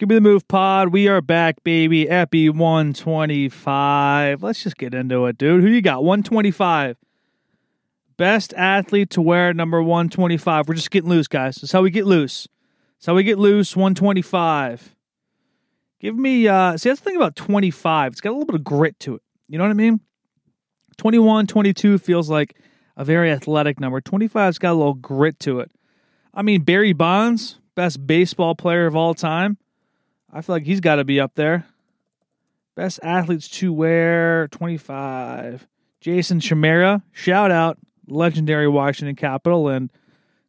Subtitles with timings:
[0.00, 0.94] Give me the move pod.
[0.94, 2.08] We are back, baby.
[2.08, 4.42] Epi 125.
[4.42, 5.62] Let's just get into it, dude.
[5.62, 6.02] Who you got?
[6.02, 6.96] 125.
[8.16, 10.68] Best athlete to wear number 125.
[10.68, 11.56] We're just getting loose, guys.
[11.56, 12.48] That's how we get loose.
[12.96, 13.76] That's how we get loose.
[13.76, 14.96] 125.
[16.00, 18.12] Give me uh see that's the thing about 25.
[18.12, 19.22] It's got a little bit of grit to it.
[19.48, 20.00] You know what I mean?
[20.96, 22.56] 21, 22 feels like
[22.96, 24.00] a very athletic number.
[24.00, 25.70] 25's got a little grit to it.
[26.32, 29.58] I mean, Barry Bonds, best baseball player of all time.
[30.32, 31.66] I feel like he's got to be up there.
[32.76, 35.66] Best athletes to wear 25.
[36.00, 39.90] Jason Chimera, shout out, legendary Washington Capital and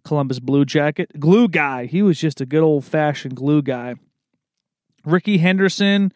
[0.04, 1.20] Columbus Blue Jacket.
[1.20, 1.86] Glue guy.
[1.86, 3.96] He was just a good old fashioned glue guy.
[5.04, 6.14] Rickey Henderson,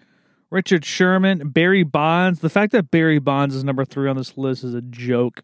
[0.50, 2.39] Richard Sherman, Barry Bonds.
[2.39, 5.41] The fact that Barry Bonds is number three on this list is a joke.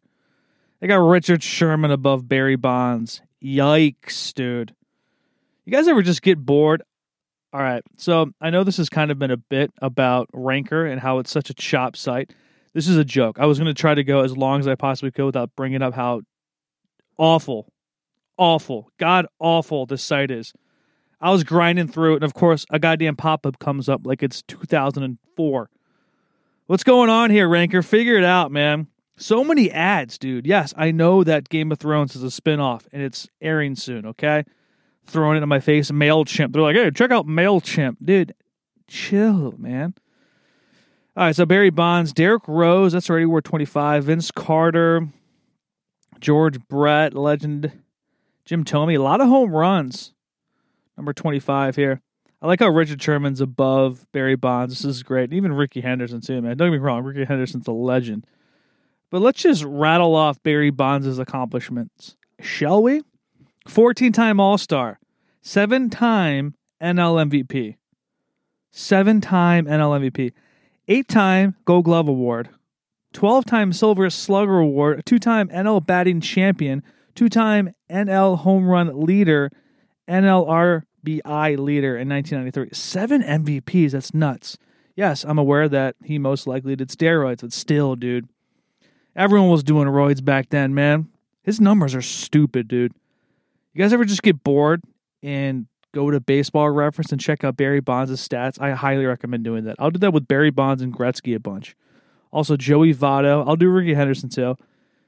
[0.80, 3.22] They got Richard Sherman above Barry Bonds.
[3.44, 4.76] Yikes, dude.
[5.66, 6.84] You guys ever just get bored?
[7.54, 7.84] All right.
[7.98, 11.32] So I know this has kind of been a bit about Ranker and how it's
[11.32, 12.34] such a chop site.
[12.74, 13.38] This is a joke.
[13.40, 15.82] I was going to try to go as long as I possibly could without bringing
[15.82, 16.22] up how
[17.18, 17.72] awful,
[18.38, 20.54] awful, god awful this site is.
[21.20, 24.24] I was grinding through it, and of course, a goddamn pop up comes up like
[24.24, 25.70] it's 2004.
[26.66, 27.82] What's going on here, Ranker?
[27.84, 28.88] Figure it out, man.
[29.18, 30.48] So many ads, dude.
[30.48, 34.46] Yes, I know that Game of Thrones is a spinoff and it's airing soon, okay?
[35.06, 36.54] Throwing it in my face, MailChimp.
[36.54, 37.98] They're like, hey, check out MailChimp.
[38.04, 38.34] Dude,
[38.88, 39.94] chill, man.
[41.18, 44.06] All right, so Barry Bonds, Derrick Rose, that's already worth 25.
[44.06, 45.10] Vince Carter,
[46.22, 47.72] George Brett, legend,
[48.46, 50.14] Jim Thome, a lot of home runs.
[50.96, 52.02] Number 25 here.
[52.42, 54.74] I like how Richard Sherman's above Barry Bonds.
[54.74, 55.34] This is great.
[55.34, 56.58] Even Rickey Henderson, too, man.
[56.58, 58.26] Don't get me wrong, Rickey Henderson's a legend.
[59.10, 63.02] But let's just rattle off Barry Bonds' accomplishments, shall we?
[63.68, 65.00] 14 time All Star,
[65.42, 67.76] seven time NL MVP,
[68.72, 70.32] seven time NL MVP,
[70.88, 72.50] eight time Gold Glove Award,
[73.14, 79.06] 12 time Silver Slugger Award, two time NL batting champion, two time NL home run
[79.06, 79.52] leader,
[80.10, 82.70] NL RBI leader in 1993.
[82.74, 84.58] Seven MVPs, that's nuts.
[84.96, 88.28] Yes, I'm aware that he most likely did steroids, but still, dude.
[89.16, 91.10] Everyone was doing roids back then, man.
[91.44, 92.94] His numbers are stupid, dude.
[93.74, 94.84] You guys ever just get bored
[95.24, 98.62] and go to baseball reference and check out Barry Bonds' stats?
[98.62, 99.78] I highly recommend doing that.
[99.80, 101.76] I'll do that with Barry Bonds and Gretzky a bunch.
[102.32, 103.48] Also, Joey Votto.
[103.48, 104.58] I'll do Rickey Henderson too.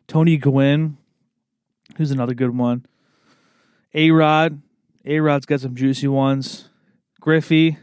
[0.07, 0.97] Tony Gwynn,
[1.97, 2.85] who's another good one.
[3.93, 4.61] A Rod.
[5.05, 6.69] A Rod's got some juicy ones.
[7.19, 7.77] Griffey.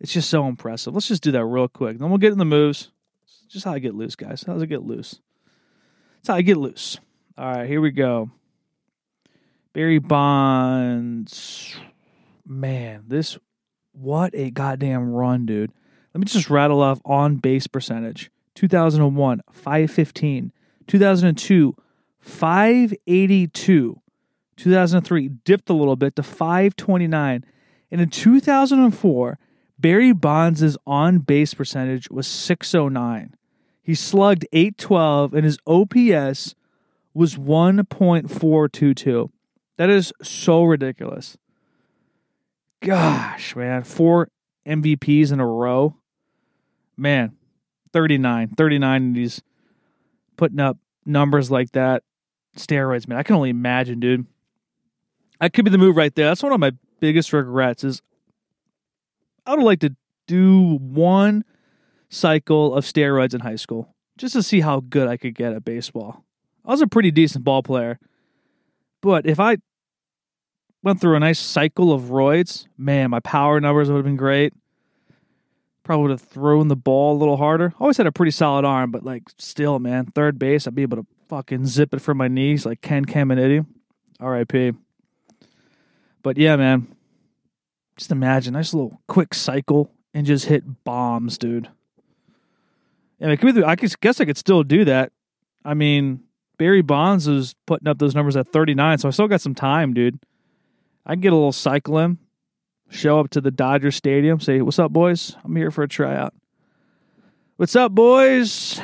[0.00, 0.94] It's just so impressive.
[0.94, 1.98] Let's just do that real quick.
[1.98, 2.90] Then we'll get in the moves.
[3.26, 4.44] It's just how I get loose, guys.
[4.46, 5.20] How does it get loose?
[6.16, 6.98] That's how I get loose.
[7.36, 8.30] All right, here we go.
[9.72, 11.76] Barry Bonds.
[12.46, 13.38] Man, this
[13.92, 15.72] what a goddamn run, dude.
[16.14, 18.30] Let me just rattle off on base percentage.
[18.54, 20.52] 2001, 515.
[20.86, 21.76] 2002,
[22.18, 24.00] 582.
[24.56, 27.44] 2003 dipped a little bit to 529.
[27.90, 29.38] And in 2004,
[29.78, 33.34] Barry Bonds' on base percentage was 609.
[33.82, 36.54] He slugged 812 and his OPS
[37.14, 39.30] was 1.422.
[39.78, 41.38] That is so ridiculous.
[42.80, 43.84] Gosh, man.
[43.84, 44.28] Four
[44.66, 45.96] MVPs in a row.
[46.96, 47.36] Man,
[47.92, 48.54] 39.
[48.56, 49.40] 39 and he's
[50.36, 52.02] putting up numbers like that.
[52.56, 53.18] Steroids, man.
[53.18, 54.26] I can only imagine, dude.
[55.40, 56.26] That could be the move right there.
[56.26, 58.02] That's one of my biggest regrets is
[59.46, 59.94] I would like to
[60.26, 61.44] do one
[62.08, 65.64] cycle of steroids in high school just to see how good I could get at
[65.64, 66.24] baseball.
[66.64, 68.00] I was a pretty decent ball player.
[69.00, 69.58] But if I
[70.82, 74.52] went through a nice cycle of roids, man, my power numbers would have been great.
[75.82, 77.72] Probably would have thrown the ball a little harder.
[77.80, 80.98] Always had a pretty solid arm, but like still, man, third base, I'd be able
[80.98, 83.64] to fucking zip it from my knees like Ken Caminiti.
[84.20, 84.72] R.I.P.
[86.22, 86.94] But yeah, man,
[87.96, 91.68] just imagine nice little quick cycle and just hit bombs, dude.
[93.20, 95.12] I guess I could still do that.
[95.64, 96.22] I mean,
[96.58, 99.94] Barry Bonds is putting up those numbers at 39, so I still got some time,
[99.94, 100.18] dude.
[101.06, 102.18] I can get a little cycle in,
[102.90, 105.36] show up to the Dodger Stadium, say, What's up, boys?
[105.44, 106.34] I'm here for a tryout.
[107.56, 108.80] What's up, boys?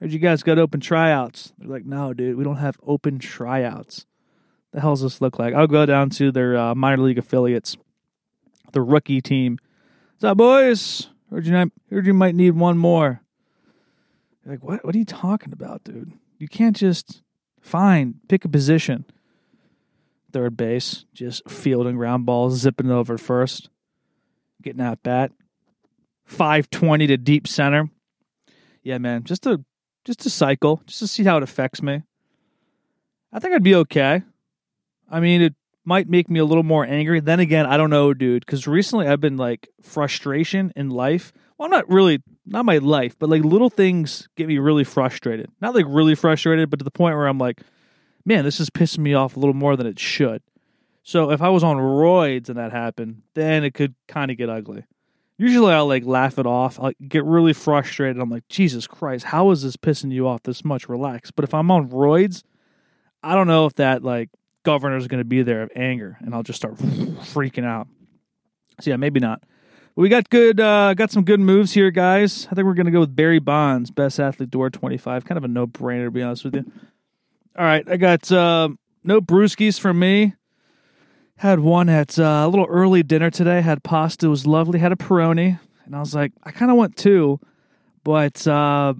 [0.00, 1.52] Heard you guys got open tryouts.
[1.58, 4.06] They're like, No, dude, we don't have open tryouts.
[4.72, 5.54] The hell does this look like?
[5.54, 7.76] I'll go down to their uh, minor league affiliates,
[8.72, 9.58] the rookie team.
[10.14, 11.08] What's up, boys?
[11.30, 13.22] Heard you, not, heard you might need one more.
[14.44, 14.84] You're like, what?
[14.84, 16.12] What are you talking about, dude?
[16.38, 17.22] You can't just
[17.60, 19.04] find pick a position.
[20.34, 23.70] Third base, just fielding ground balls, zipping over first,
[24.60, 25.30] getting at bat.
[26.26, 27.88] 520 to deep center.
[28.82, 29.64] Yeah, man, just a
[30.04, 32.02] just a cycle, just to see how it affects me.
[33.32, 34.22] I think I'd be okay.
[35.10, 35.54] I mean, it
[35.84, 37.20] might make me a little more angry.
[37.20, 41.32] Then again, I don't know, dude, because recently I've been like frustration in life.
[41.56, 45.50] Well, I'm not really, not my life, but like little things get me really frustrated.
[45.60, 47.60] Not like really frustrated, but to the point where I'm like,
[48.24, 50.42] man, this is pissing me off a little more than it should.
[51.02, 54.48] So if I was on roids and that happened, then it could kind of get
[54.48, 54.84] ugly.
[55.36, 56.80] Usually I'll like laugh it off.
[56.80, 58.20] I'll get really frustrated.
[58.20, 60.88] I'm like, Jesus Christ, how is this pissing you off this much?
[60.88, 61.30] Relax.
[61.30, 62.42] But if I'm on roids,
[63.22, 64.30] I don't know if that like
[64.62, 67.88] governor is going to be there of anger and I'll just start freaking out.
[68.80, 69.42] So yeah, maybe not.
[69.96, 72.48] We got good, uh, got some good moves here, guys.
[72.50, 75.24] I think we're going to go with Barry Bonds, best athlete door 25.
[75.24, 76.64] Kind of a no brainer, to be honest with you.
[77.56, 78.70] All right, I got uh,
[79.04, 80.34] no brewskis for me.
[81.36, 83.60] Had one at uh, a little early dinner today.
[83.60, 84.80] Had pasta, it was lovely.
[84.80, 87.38] Had a Peroni, and I was like, I kind of want two,
[88.02, 88.94] but uh,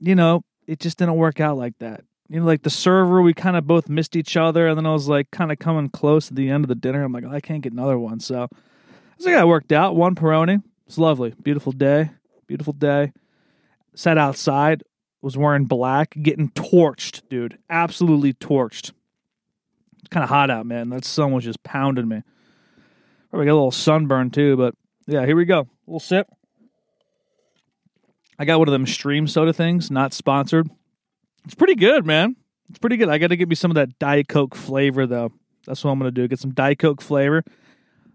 [0.00, 2.02] you know, it just didn't work out like that.
[2.28, 4.92] You know, like the server, we kind of both missed each other, and then I
[4.92, 7.04] was like, kind of coming close at the end of the dinner.
[7.04, 8.48] I'm like, oh, I can't get another one, so I
[9.16, 9.94] was like, I worked out.
[9.94, 12.10] One Peroni, it's lovely, beautiful day,
[12.48, 13.12] beautiful day.
[13.94, 14.82] Sat outside,
[15.22, 18.90] was wearing black, getting torched, dude, absolutely torched
[20.00, 20.90] It's kind of hot out, man.
[20.90, 22.22] That sun was just pounding me.
[23.30, 24.74] Probably got a little sunburn too, but
[25.06, 25.60] yeah, here we go.
[25.60, 26.28] A little sip.
[28.38, 30.68] I got one of them stream soda things, not sponsored.
[31.44, 32.36] It's pretty good, man.
[32.68, 33.08] It's pretty good.
[33.08, 35.32] I got to get me some of that Diet Coke flavor though.
[35.66, 36.26] That's what I'm gonna do.
[36.26, 37.44] Get some Diet Coke flavor.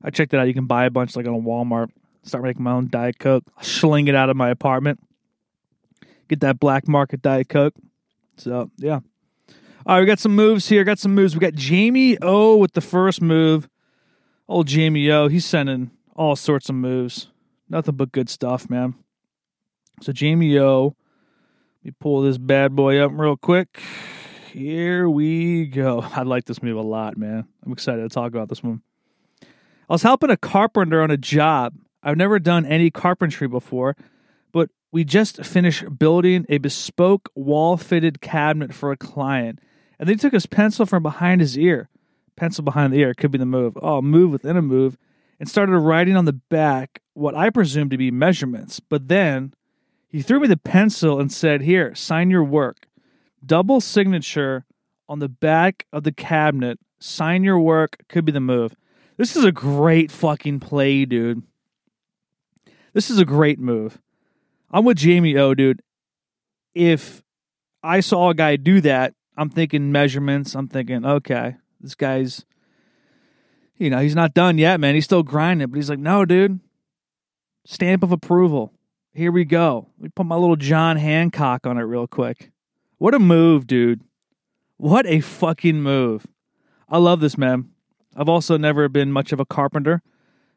[0.03, 0.47] I checked it out.
[0.47, 1.89] You can buy a bunch like on a Walmart.
[2.23, 3.45] Start making my own Diet Coke.
[3.61, 4.99] Sling it out of my apartment.
[6.27, 7.75] Get that black market Diet Coke.
[8.37, 8.99] So yeah,
[9.87, 10.83] all right, we got some moves here.
[10.83, 11.33] Got some moves.
[11.33, 13.69] We got Jamie O with the first move.
[14.49, 17.29] Old Jamie O, he's sending all sorts of moves.
[17.69, 18.95] Nothing but good stuff, man.
[20.01, 20.95] So Jamie O,
[21.83, 23.81] let me pull this bad boy up real quick.
[24.51, 26.01] Here we go.
[26.15, 27.47] I like this move a lot, man.
[27.65, 28.81] I'm excited to talk about this one.
[29.41, 31.73] I was helping a carpenter on a job.
[32.03, 33.95] I've never done any carpentry before,
[34.91, 39.59] we just finished building a bespoke wall fitted cabinet for a client.
[39.99, 41.89] And then he took his pencil from behind his ear.
[42.35, 43.77] Pencil behind the ear could be the move.
[43.81, 44.97] Oh, move within a move.
[45.39, 48.79] And started writing on the back what I presumed to be measurements.
[48.79, 49.53] But then
[50.07, 52.87] he threw me the pencil and said, Here, sign your work.
[53.45, 54.65] Double signature
[55.09, 56.79] on the back of the cabinet.
[56.99, 58.75] Sign your work could be the move.
[59.17, 61.43] This is a great fucking play, dude.
[62.93, 63.99] This is a great move.
[64.71, 65.81] I'm with Jamie O, dude.
[66.73, 67.23] If
[67.83, 70.55] I saw a guy do that I'm thinking measurements.
[70.55, 72.43] I'm thinking, okay, this guy's,
[73.77, 74.95] you know, he's not done yet, man.
[74.95, 76.59] He's still grinding, but he's like, no, dude,
[77.63, 78.73] stamp of approval.
[79.13, 79.89] Here we go.
[79.97, 82.51] Let me put my little John Hancock on it real quick.
[82.97, 84.01] What a move, dude.
[84.77, 86.25] What a fucking move.
[86.89, 87.69] I love this, man.
[88.15, 90.01] I've also never been much of a carpenter.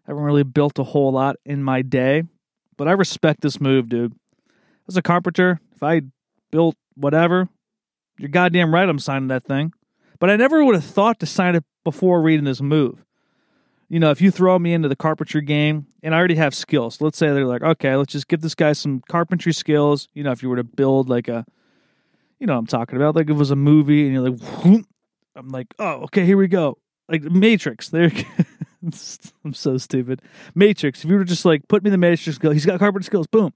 [0.07, 2.25] I haven't really built a whole lot in my day,
[2.81, 4.15] but I respect this move, dude.
[4.89, 6.01] As a carpenter, if I
[6.51, 7.51] built whatever,
[8.19, 9.75] you're goddamn right I'm signing that thing.
[10.19, 13.05] But I never would have thought to sign it before reading this move.
[13.91, 17.03] You know, if you throw me into the carpentry game and I already have skills,
[17.03, 20.09] let's say they're like, okay, let's just give this guy some carpentry skills.
[20.15, 21.45] You know, if you were to build like a,
[22.39, 24.87] you know, I'm talking about like if it was a movie and you're like, whoop,
[25.37, 26.79] I'm like, oh, okay, here we go.
[27.11, 27.91] Like Matrix.
[27.91, 28.11] There,
[29.45, 30.23] I'm so stupid.
[30.55, 31.05] Matrix.
[31.05, 33.27] If you were just like, put me in the Matrix, skill, he's got carpenter skills,
[33.27, 33.53] boom,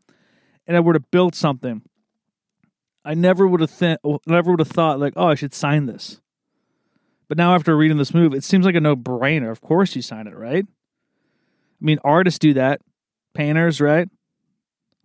[0.67, 1.83] and I were to build something
[3.05, 6.21] I never would have never would have thought like, oh, I should sign this.
[7.29, 9.51] But now after reading this move, it seems like a no brainer.
[9.51, 10.65] Of course you sign it, right?
[10.67, 12.81] I mean, artists do that,
[13.35, 14.09] painters, right?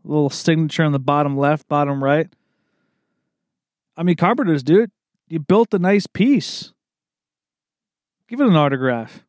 [0.06, 2.28] A little signature on the bottom left, bottom right.
[3.98, 4.92] I mean, carpenters, do it.
[5.28, 6.74] you built a nice piece.
[8.30, 9.26] Give it an autograph.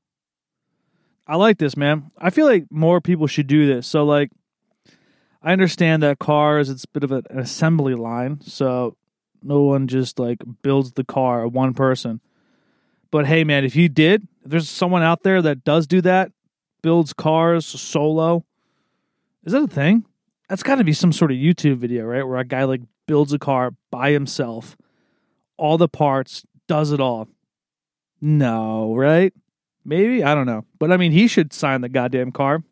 [1.31, 2.11] I like this, man.
[2.19, 3.87] I feel like more people should do this.
[3.87, 4.33] So, like,
[5.41, 8.97] I understand that cars it's a bit of an assembly line, so
[9.41, 12.21] no one just like builds the car one person.
[13.13, 16.33] But hey, man, if you did, if there's someone out there that does do that,
[16.83, 18.45] builds cars solo,
[19.45, 20.05] is that a thing?
[20.49, 22.27] That's got to be some sort of YouTube video, right?
[22.27, 24.77] Where a guy like builds a car by himself,
[25.57, 27.29] all the parts, does it all.
[28.21, 29.33] No, right?
[29.85, 32.63] Maybe I don't know, but I mean, he should sign the goddamn car.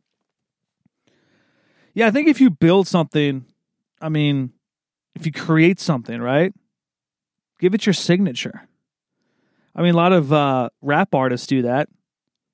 [1.94, 3.44] Yeah, I think if you build something,
[4.00, 4.52] I mean,
[5.14, 6.52] if you create something, right?
[7.58, 8.68] Give it your signature.
[9.74, 11.88] I mean, a lot of uh, rap artists do that,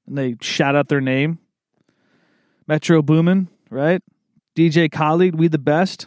[0.06, 1.38] and they shout out their name.
[2.66, 4.02] Metro Boomin, right?
[4.56, 6.06] DJ Khaled, we the best.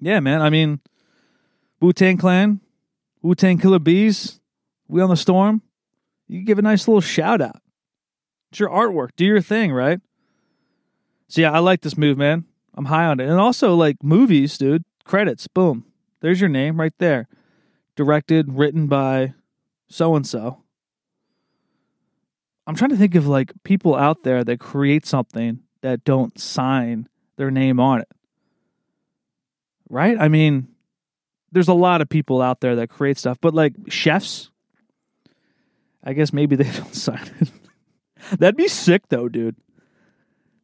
[0.00, 0.42] Yeah, man.
[0.42, 0.80] I mean,
[1.80, 2.60] Wu Tang Clan,
[3.22, 4.40] Wu Tang Killer Bees,
[4.88, 5.62] we on the storm.
[6.32, 7.60] You give a nice little shout out.
[8.50, 9.10] It's your artwork.
[9.16, 10.00] Do your thing, right?
[11.28, 12.46] So yeah, I like this move, man.
[12.74, 13.28] I'm high on it.
[13.28, 14.82] And also like movies, dude.
[15.04, 15.84] Credits, boom.
[16.20, 17.28] There's your name right there.
[17.96, 19.34] Directed, written by
[19.90, 20.62] so and so.
[22.66, 27.08] I'm trying to think of like people out there that create something that don't sign
[27.36, 28.08] their name on it.
[29.90, 30.16] Right?
[30.18, 30.68] I mean,
[31.50, 34.51] there's a lot of people out there that create stuff, but like chefs,
[36.04, 37.50] I guess maybe they don't sign it.
[38.38, 39.56] That'd be sick though, dude.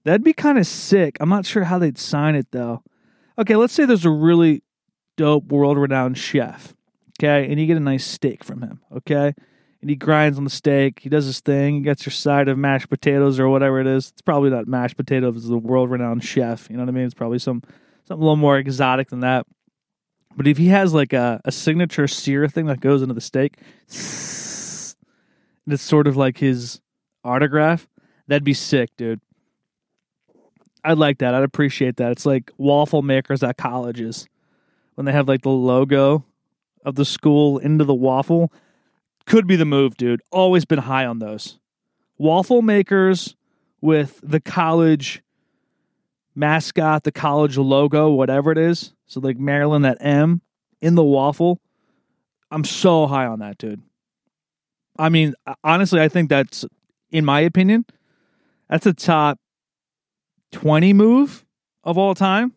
[0.04, 1.16] That'd be kind of sick.
[1.21, 2.83] I'm not sure how they'd sign it though.
[3.38, 4.62] Okay, let's say there's a really
[5.16, 6.75] dope world renowned chef.
[7.21, 8.80] Okay, and you get a nice steak from him.
[8.97, 9.35] Okay,
[9.80, 11.00] and he grinds on the steak.
[11.00, 11.76] He does his thing.
[11.76, 14.09] He gets your side of mashed potatoes or whatever it is.
[14.09, 15.37] It's probably not mashed potatoes.
[15.37, 16.68] It's the world renowned chef.
[16.71, 17.04] You know what I mean?
[17.04, 17.62] It's probably some
[18.04, 19.47] something a little more exotic than that.
[20.37, 23.59] But if he has like a, a signature sear thing that goes into the steak,
[25.72, 26.80] it's sort of like his
[27.25, 27.88] autograph,
[28.26, 29.20] that'd be sick, dude.
[30.84, 31.34] I'd like that.
[31.34, 32.12] I'd appreciate that.
[32.12, 34.26] It's like waffle makers at colleges
[34.94, 36.25] when they have like the logo
[36.84, 38.52] of the school into the waffle
[39.26, 40.22] could be the move, dude.
[40.32, 41.58] Always been high on those.
[42.16, 43.37] Waffle makers
[43.80, 45.22] with the college
[46.34, 48.94] mascot, the college logo, whatever it is.
[49.06, 50.40] So like Maryland, that M
[50.80, 51.60] in the waffle.
[52.50, 53.82] I'm so high on that, dude.
[54.99, 56.64] I mean, honestly, I think that's,
[57.11, 57.85] in my opinion,
[58.69, 59.38] that's a top
[60.52, 61.45] 20 move
[61.85, 62.55] of all time.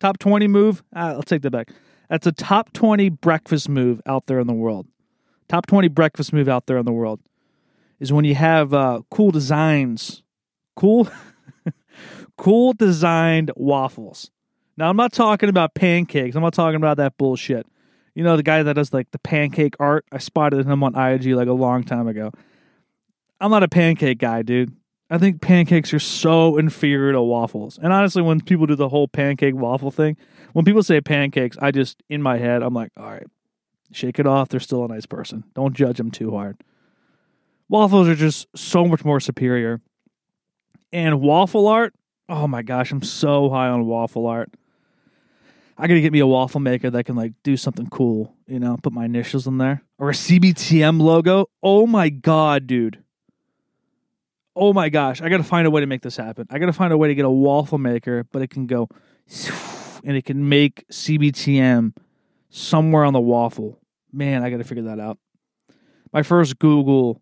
[0.00, 0.82] Top 20 move.
[0.94, 1.70] Ah, I'll take that back.
[2.08, 4.86] That's a top 20 breakfast move out there in the world
[5.48, 7.20] top 20 breakfast move out there in the world
[8.00, 10.22] is when you have uh, cool designs,
[10.74, 11.08] cool,
[12.36, 14.30] cool designed waffles.
[14.76, 16.36] Now, I'm not talking about pancakes.
[16.36, 17.66] I'm not talking about that bullshit.
[18.16, 21.26] You know, the guy that does like the pancake art, I spotted him on IG
[21.34, 22.32] like a long time ago.
[23.40, 24.74] I'm not a pancake guy, dude.
[25.08, 27.78] I think pancakes are so inferior to waffles.
[27.80, 30.16] And honestly, when people do the whole pancake waffle thing,
[30.52, 33.26] when people say pancakes, I just, in my head, I'm like, all right,
[33.92, 34.48] Shake it off.
[34.48, 35.44] They're still a nice person.
[35.54, 36.62] Don't judge them too hard.
[37.68, 39.80] Waffles are just so much more superior.
[40.92, 41.94] And waffle art,
[42.28, 44.52] oh my gosh, I'm so high on waffle art.
[45.78, 48.78] I gotta get me a waffle maker that can like do something cool, you know,
[48.82, 49.82] put my initials in there.
[49.98, 51.50] Or a CBTM logo.
[51.62, 53.02] Oh my god, dude.
[54.54, 56.46] Oh my gosh, I gotta find a way to make this happen.
[56.50, 58.88] I gotta find a way to get a waffle maker, but it can go
[60.04, 61.92] and it can make CBTM
[62.56, 63.78] somewhere on the waffle.
[64.12, 65.18] Man, I got to figure that out.
[66.12, 67.20] My first Google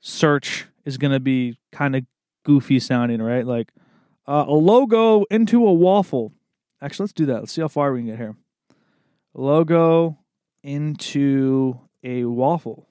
[0.00, 2.04] search is to be kind of
[2.44, 3.46] goofy sounding, right?
[3.46, 3.72] Like
[4.26, 6.32] uh, a logo into a waffle.
[6.82, 7.40] Actually, let's do that.
[7.40, 8.36] Let's see how far we can get here.
[9.34, 10.18] Logo
[10.62, 12.86] into a waffle.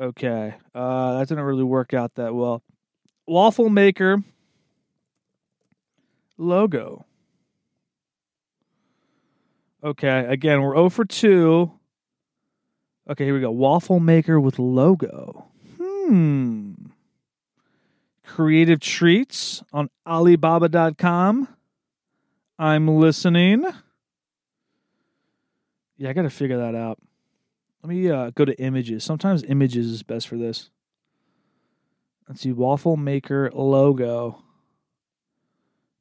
[0.00, 0.54] Okay.
[0.74, 2.62] Uh, that didn't really work out that well.
[3.26, 4.22] Waffle maker
[6.38, 7.04] logo.
[9.82, 11.70] Okay, again, we're 0 for 2.
[13.10, 13.50] Okay, here we go.
[13.50, 15.46] Waffle maker with logo.
[15.76, 16.63] Hmm.
[18.26, 21.48] Creative treats on Alibaba.com.
[22.58, 23.64] I'm listening.
[25.96, 26.98] Yeah, I got to figure that out.
[27.82, 29.04] Let me uh, go to images.
[29.04, 30.70] Sometimes images is best for this.
[32.28, 32.52] Let's see.
[32.52, 34.42] Waffle maker logo.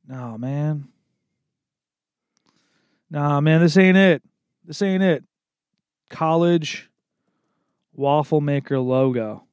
[0.07, 0.87] No, man.
[3.09, 4.23] Nah, man, this ain't it.
[4.65, 5.23] This ain't it.
[6.09, 6.89] College
[7.93, 9.43] waffle maker logo.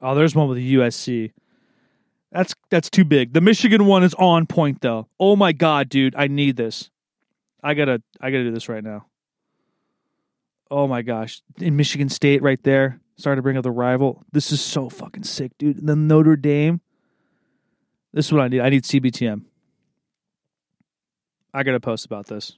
[0.00, 1.32] Oh, there's one with USC.
[2.32, 3.32] That's that's too big.
[3.32, 5.08] The Michigan one is on point though.
[5.18, 6.90] Oh my god, dude, I need this.
[7.62, 9.06] I gotta I gotta do this right now.
[10.70, 11.42] Oh my gosh.
[11.58, 13.00] In Michigan State right there.
[13.16, 14.24] Sorry to bring up the rival.
[14.32, 15.84] This is so fucking sick, dude.
[15.84, 16.80] The Notre Dame.
[18.12, 18.60] This is what I need.
[18.60, 19.42] I need CBTM.
[21.52, 22.56] I gotta post about this.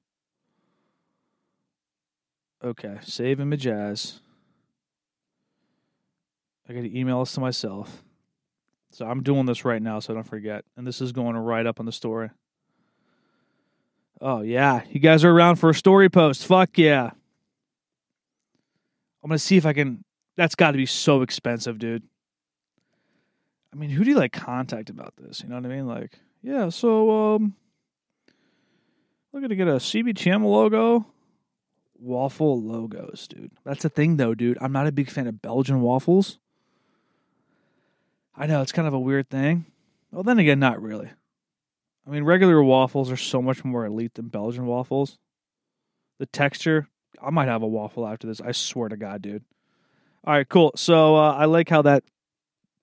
[2.62, 4.20] Okay, save image as.
[6.68, 8.04] I got to email this to myself.
[8.92, 10.64] So I'm doing this right now so don't forget.
[10.76, 12.30] And this is going right up on the story.
[14.20, 14.82] Oh, yeah.
[14.90, 16.46] You guys are around for a story post.
[16.46, 17.10] Fuck yeah.
[19.22, 20.04] I'm going to see if I can.
[20.36, 22.04] That's got to be so expensive, dude.
[23.72, 25.42] I mean, who do you like contact about this?
[25.42, 25.86] You know what I mean?
[25.86, 27.54] Like, yeah, so, um,
[29.32, 31.06] going to get a CBTM logo
[31.98, 33.52] waffle logos, dude.
[33.64, 34.58] That's the thing, though, dude.
[34.60, 36.38] I'm not a big fan of Belgian waffles.
[38.34, 39.66] I know it's kind of a weird thing.
[40.10, 41.10] Well, then again, not really.
[42.06, 45.18] I mean, regular waffles are so much more elite than Belgian waffles.
[46.18, 46.88] The texture,
[47.20, 48.40] I might have a waffle after this.
[48.40, 49.44] I swear to God, dude.
[50.24, 50.72] All right, cool.
[50.76, 52.04] So uh, I like how that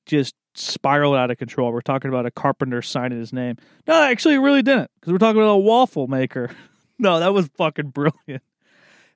[0.05, 1.71] just spiraled out of control.
[1.71, 3.57] We're talking about a carpenter signing his name.
[3.87, 6.49] No, actually, it really didn't because we're talking about a waffle maker.
[6.99, 8.43] no, that was fucking brilliant.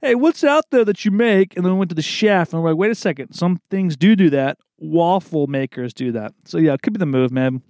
[0.01, 1.55] Hey, what's out there that you make?
[1.55, 3.33] And then we went to the chef and we're like, wait a second.
[3.33, 4.57] Some things do do that.
[4.83, 6.33] Waffle makers do that.
[6.43, 7.61] So yeah, it could be the move, man.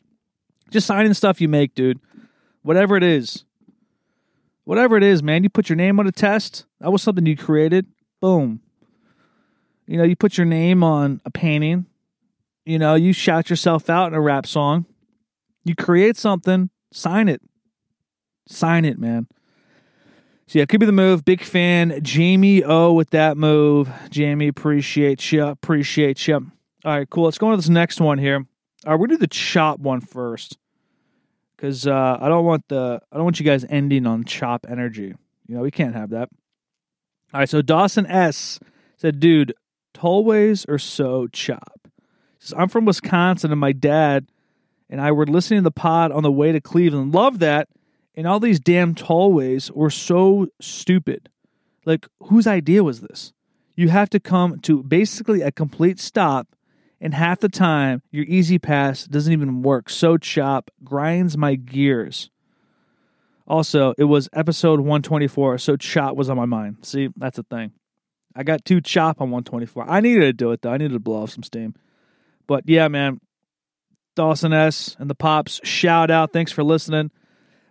[0.72, 2.00] Just signing stuff you make, dude.
[2.64, 3.46] Whatever it is.
[4.64, 5.44] Whatever it is, man.
[5.44, 6.66] You put your name on a test.
[6.80, 7.86] That was something you created.
[8.20, 8.62] Boom.
[9.86, 11.86] You know, you put your name on a painting.
[12.66, 14.86] You know, you shout yourself out in a rap song.
[15.66, 17.42] You create something, sign it.
[18.48, 19.28] Sign it, man.
[20.48, 21.26] So yeah, could be the move.
[21.26, 22.00] Big fan.
[22.02, 23.92] Jamie O with that move.
[24.10, 25.46] Jamie, appreciate you.
[25.46, 26.52] Appreciate you.
[26.86, 27.26] All right, cool.
[27.26, 28.46] Let's go on to this next one here.
[28.86, 30.58] All right, we're gonna do the chop one first.
[31.58, 35.14] Cause uh, I don't want the I don't want you guys ending on chop energy.
[35.48, 36.30] You know, we can't have that.
[37.34, 38.60] All right, so Dawson S
[38.98, 39.54] said, dude,
[39.94, 41.88] tollways are so chop.
[42.40, 44.28] Says, I'm from Wisconsin and my dad
[44.90, 47.14] and I were listening to the pod on the way to Cleveland.
[47.14, 47.68] Love that.
[48.16, 51.30] And all these damn tollways were so stupid.
[51.86, 53.34] Like, whose idea was this?
[53.76, 56.53] You have to come to basically a complete stop,
[57.04, 59.90] and half the time your E-ZPass doesn't even work.
[59.90, 62.30] So chop grinds my gears.
[63.46, 66.78] Also, it was episode 124, so chop was on my mind.
[66.84, 67.74] See, that's the thing.
[68.34, 69.86] I got two chop on 124.
[69.88, 70.72] I needed to do it though.
[70.72, 71.76] I needed to blow off some steam.
[72.48, 73.20] But yeah, man,
[74.16, 76.32] Dawson S and the Pops, shout out.
[76.32, 77.12] Thanks for listening.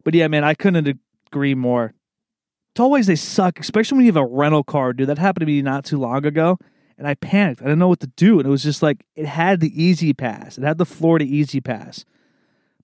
[0.05, 1.95] But yeah, man, I couldn't agree more.
[2.75, 5.09] Tollways, they suck, especially when you have a rental car, dude.
[5.09, 6.59] That happened to me not too long ago,
[6.99, 7.61] and I panicked.
[7.61, 8.39] I didn't know what to do.
[8.39, 12.05] And it was just like, it had the E-ZPass, it had the Florida E-ZPass,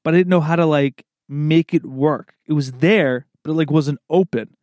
[0.03, 2.35] but I didn't know how to like make it work.
[2.47, 4.57] It was there, but it like wasn't open.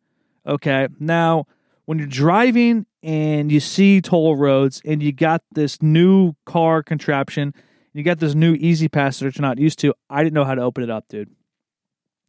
[0.46, 0.88] Okay.
[1.00, 1.46] Now,
[1.84, 7.54] when you're driving and you see toll roads and you got this new car contraption,
[7.92, 10.62] you got this new E-ZPass that you're not used to, I didn't know how to
[10.62, 11.30] open it up, dude.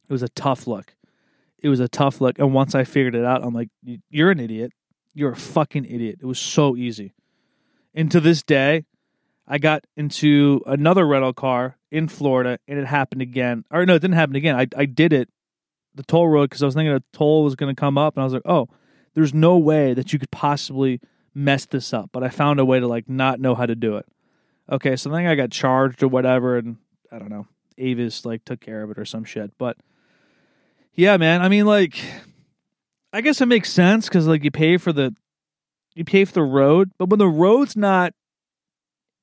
[0.07, 0.95] It was a tough look.
[1.59, 2.39] It was a tough look.
[2.39, 3.69] And once I figured it out, I'm like,
[4.09, 4.71] you're an idiot.
[5.17, 6.19] You're a fucking idiot.
[6.21, 7.15] It was so easy.
[7.95, 8.85] And to this day,
[9.47, 13.65] I got into another rental car in Florida and it happened again.
[13.71, 14.55] Or no, it didn't happen again.
[14.55, 15.29] I, I did it,
[15.95, 18.15] the toll road, because I was thinking a toll was going to come up.
[18.15, 18.69] And I was like, oh,
[19.15, 21.01] there's no way that you could possibly
[21.33, 22.11] mess this up.
[22.13, 24.05] But I found a way to like not know how to do it.
[24.71, 26.59] Okay, so then I got charged or whatever.
[26.59, 26.77] And
[27.11, 27.47] I don't know.
[27.79, 29.57] Avis like took care of it or some shit.
[29.57, 29.77] But
[30.93, 31.41] yeah, man.
[31.41, 31.99] I mean, like,
[33.13, 35.15] I guess it makes sense because like you pay for the
[35.95, 38.13] you pay for the road, but when the road's not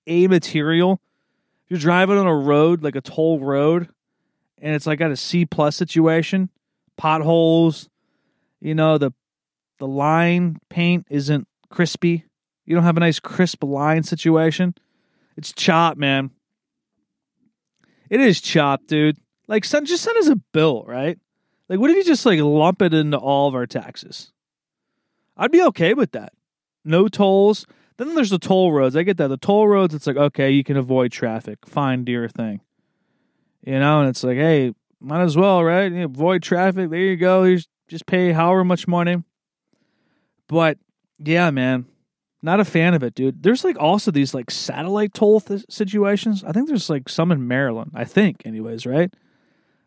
[0.06, 1.00] a material,
[1.68, 3.88] you're driving on a road like a toll road,
[4.58, 6.50] and it's like got a C plus situation,
[6.96, 7.88] potholes,
[8.60, 9.12] you know the
[9.78, 12.24] the line paint isn't crispy.
[12.64, 14.74] You don't have a nice crisp line situation.
[15.36, 16.30] It's chop, man.
[18.08, 19.18] It is chop, dude.
[19.48, 21.18] Like, send just send us a bill, right?
[21.68, 24.32] Like, what if you just like lump it into all of our taxes?
[25.36, 26.32] I'd be okay with that.
[26.84, 27.66] No tolls.
[27.96, 28.96] Then there's the toll roads.
[28.96, 29.28] I get that.
[29.28, 31.58] The toll roads, it's like, okay, you can avoid traffic.
[31.64, 32.60] Fine, dear thing.
[33.64, 35.90] You know, and it's like, hey, might as well, right?
[35.90, 36.90] You avoid traffic.
[36.90, 37.44] There you go.
[37.44, 39.22] You just pay however much money.
[40.48, 40.78] But
[41.18, 41.86] yeah, man,
[42.42, 43.42] not a fan of it, dude.
[43.42, 46.44] There's like also these like satellite toll th- situations.
[46.44, 47.92] I think there's like some in Maryland.
[47.94, 49.12] I think, anyways, right?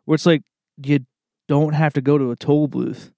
[0.06, 0.44] Where it's like
[0.84, 1.06] you
[1.48, 3.12] don't have to go to a toll booth.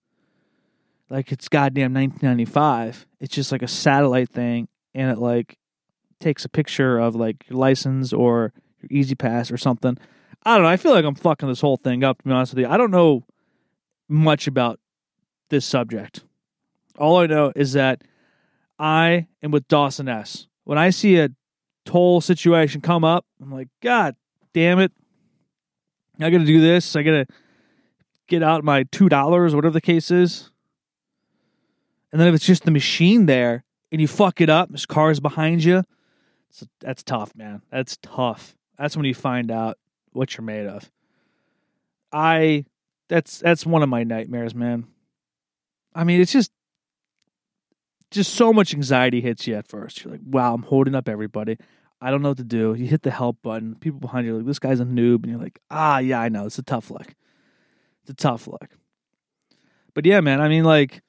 [1.09, 3.07] Like it's goddamn 1995.
[3.19, 5.57] It's just like a satellite thing, and it like
[6.19, 9.97] takes a picture of like your license or your E-ZPass or something.
[10.43, 10.69] I don't know.
[10.69, 12.19] I feel like I'm fucking this whole thing up.
[12.19, 13.25] To be honest with you, I don't know
[14.07, 14.79] much about
[15.49, 16.23] this subject.
[16.97, 18.03] All I know is that
[18.77, 20.47] I am with Dawson S.
[20.63, 21.29] When I see a
[21.85, 24.15] toll situation come up, I'm like, God
[24.53, 24.91] damn it.
[26.19, 26.95] I got to do this.
[26.95, 27.25] I got to
[28.29, 30.49] get out my $2, whatever the case is.
[32.11, 35.11] And then if it's just the machine there and you fuck it up, this car
[35.11, 35.83] is behind you,
[36.79, 37.61] that's tough, man.
[37.71, 38.55] That's tough.
[38.77, 39.77] That's when you find out
[40.13, 40.89] what you're made of.
[42.11, 42.65] I
[43.07, 44.87] that's that's one of my nightmares, man.
[45.93, 46.51] I mean, it's just
[48.09, 50.03] just so much anxiety hits you at first.
[50.03, 51.57] You're like, wow, I'm holding up everybody.
[52.01, 52.73] I don't know what to do.
[52.73, 53.75] You hit the help button.
[53.75, 55.23] People behind you like, this guy's a noob.
[55.23, 56.45] And you're like, ah, yeah, I know.
[56.45, 57.13] It's a tough look.
[58.09, 58.69] A tough look.
[59.93, 61.03] But yeah, man, I mean, like,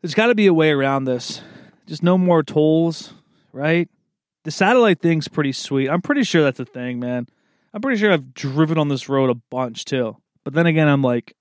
[0.00, 1.40] There's got to be a way around this.
[1.86, 3.12] Just no more tolls,
[3.52, 3.88] right?
[4.44, 5.88] The satellite thing's pretty sweet.
[5.88, 7.26] I'm pretty sure that's a thing, man.
[7.74, 10.16] I'm pretty sure I've driven on this road a bunch too.
[10.44, 11.34] But then again, I'm like,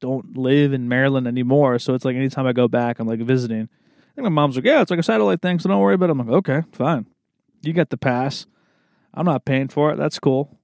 [0.00, 1.78] don't live in Maryland anymore.
[1.78, 3.62] So it's like anytime I go back, I'm like visiting.
[3.62, 6.10] I think my mom's like, yeah, it's like a satellite thing, so don't worry about
[6.10, 6.12] it.
[6.12, 7.06] I'm like, okay, fine.
[7.62, 8.46] You got the pass.
[9.12, 9.96] I'm not paying for it.
[9.96, 10.58] That's cool.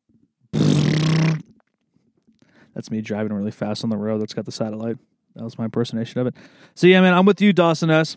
[2.80, 4.96] That's me driving really fast on the road that's got the satellite.
[5.36, 6.34] That was my impersonation of it.
[6.74, 8.16] So yeah, man, I'm with you, Dawson S.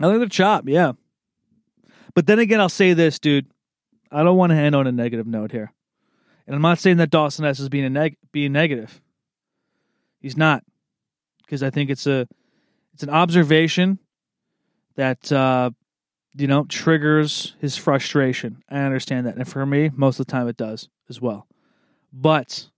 [0.00, 0.94] I think they're chop, yeah.
[2.12, 3.46] But then again, I'll say this, dude.
[4.10, 5.72] I don't want to end on a negative note here.
[6.48, 9.00] And I'm not saying that Dawson S is being a neg- being negative.
[10.18, 10.64] He's not.
[11.44, 12.26] Because I think it's a
[12.94, 14.00] it's an observation
[14.96, 15.70] that uh
[16.34, 18.64] you know triggers his frustration.
[18.68, 19.36] I understand that.
[19.36, 21.46] And for me, most of the time it does as well.
[22.12, 22.71] But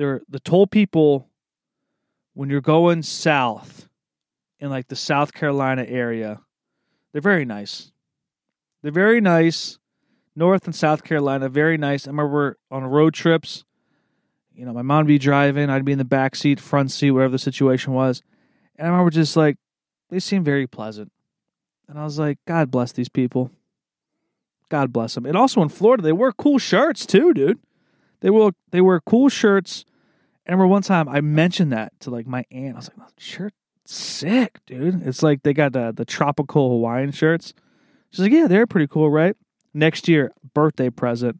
[0.00, 1.28] there the toll people
[2.32, 3.86] when you're going south
[4.58, 6.40] in like the South Carolina area,
[7.12, 7.92] they're very nice.
[8.80, 9.78] They're very nice.
[10.34, 12.06] North and South Carolina, very nice.
[12.06, 13.64] I remember on road trips,
[14.54, 17.10] you know, my mom would be driving, I'd be in the back seat, front seat,
[17.10, 18.22] whatever the situation was.
[18.76, 19.58] And I remember just like,
[20.08, 21.12] they seemed very pleasant.
[21.88, 23.50] And I was like, God bless these people.
[24.70, 25.26] God bless them.
[25.26, 27.58] And also in Florida, they wear cool shirts too, dude.
[28.20, 29.84] They will they wear cool shirts.
[30.50, 32.74] I remember one time I mentioned that to like my aunt.
[32.74, 33.54] I was like, shirt
[33.86, 35.06] sick, dude.
[35.06, 37.54] It's like they got the, the tropical Hawaiian shirts.
[38.10, 39.36] She's like, yeah, they're pretty cool, right?
[39.72, 41.38] Next year, birthday present,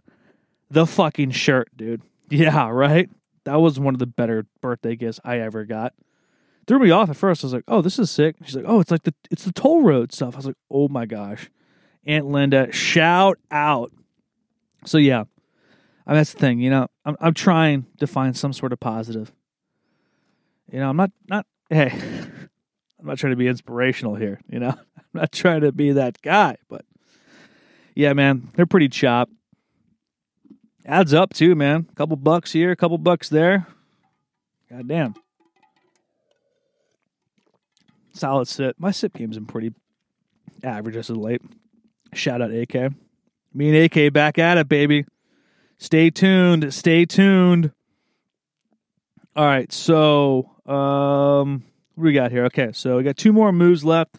[0.70, 2.02] the fucking shirt, dude.
[2.32, 3.10] Yeah, right?
[3.42, 5.94] That was one of the better birthday gifts I ever got.
[6.68, 7.42] Threw me off at first.
[7.42, 8.36] I was like, oh, this is sick.
[8.44, 10.34] She's like, oh, it's like the it's the toll road stuff.
[10.34, 11.50] I was like, oh my gosh.
[12.06, 13.90] Aunt Linda, shout out.
[14.84, 15.24] So yeah.
[16.06, 16.86] I mean, that's the thing, you know.
[17.10, 19.32] I'm I'm trying to find some sort of positive.
[20.70, 21.90] You know, I'm not not hey,
[23.00, 24.70] I'm not trying to be inspirational here, you know.
[24.96, 26.84] I'm not trying to be that guy, but
[27.94, 29.28] yeah, man, they're pretty chop.
[30.86, 31.86] Adds up too, man.
[31.90, 33.66] A couple bucks here, a couple bucks there.
[34.70, 35.14] God damn.
[38.12, 38.76] Solid sit.
[38.78, 39.72] My sit game's been pretty
[40.62, 41.42] average as of late.
[42.14, 42.92] Shout out AK.
[43.52, 45.04] Me and AK back at it, baby.
[45.80, 46.74] Stay tuned.
[46.74, 47.72] Stay tuned.
[49.34, 51.64] All right, so um
[51.94, 52.44] what we got here?
[52.44, 54.16] Okay, so we got two more moves left.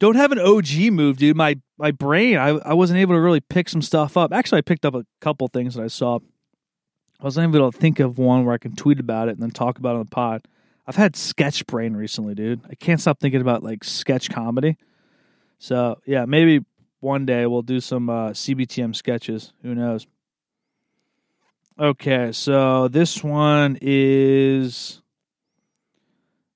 [0.00, 1.36] Don't have an OG move, dude.
[1.36, 4.32] My my brain, I, I wasn't able to really pick some stuff up.
[4.32, 6.18] Actually, I picked up a couple things that I saw.
[7.20, 9.52] I wasn't able to think of one where I can tweet about it and then
[9.52, 10.48] talk about it on the pod.
[10.84, 12.62] I've had sketch brain recently, dude.
[12.68, 14.78] I can't stop thinking about like sketch comedy.
[15.60, 16.64] So yeah, maybe
[16.98, 19.52] one day we'll do some uh, CBTM sketches.
[19.62, 20.08] Who knows?
[21.78, 25.02] Okay, so this one is.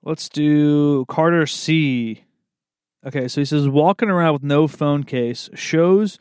[0.02, 2.24] Let's do Carter C.
[3.06, 6.18] Okay, so he says walking around with no phone case shows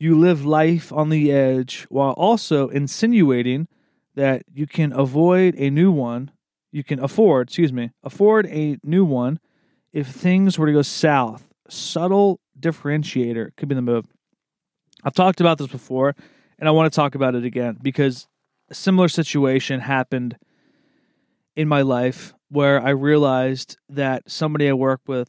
[0.00, 3.68] you live life on the edge while also insinuating
[4.16, 6.32] that you can avoid a new one.
[6.72, 9.38] You can afford, excuse me, afford a new one
[9.92, 11.48] if things were to go south.
[11.68, 14.06] Subtle differentiator could be the move.
[15.04, 16.16] I've talked about this before,
[16.58, 18.26] and I want to talk about it again because
[18.72, 20.38] a similar situation happened
[21.54, 25.28] in my life where I realized that somebody I work with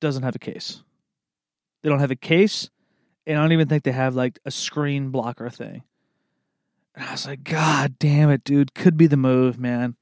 [0.00, 0.82] doesn't have a case.
[1.82, 2.70] They don't have a case,
[3.26, 5.82] and I don't even think they have like a screen blocker thing.
[6.94, 9.96] And I was like, God damn it, dude, could be the move, man.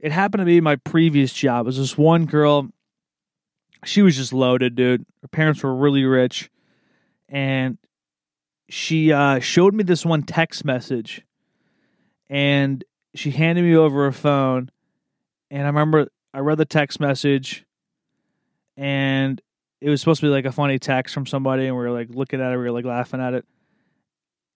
[0.00, 1.66] It happened to be my previous job.
[1.66, 2.70] It was this one girl.
[3.84, 5.04] She was just loaded, dude.
[5.20, 6.48] Her parents were really rich.
[7.28, 7.76] And
[8.70, 11.26] she uh, showed me this one text message
[12.28, 14.70] and she handed me over her phone
[15.50, 17.64] and i remember i read the text message
[18.76, 19.40] and
[19.80, 22.08] it was supposed to be like a funny text from somebody and we were like
[22.10, 23.44] looking at it we were like laughing at it.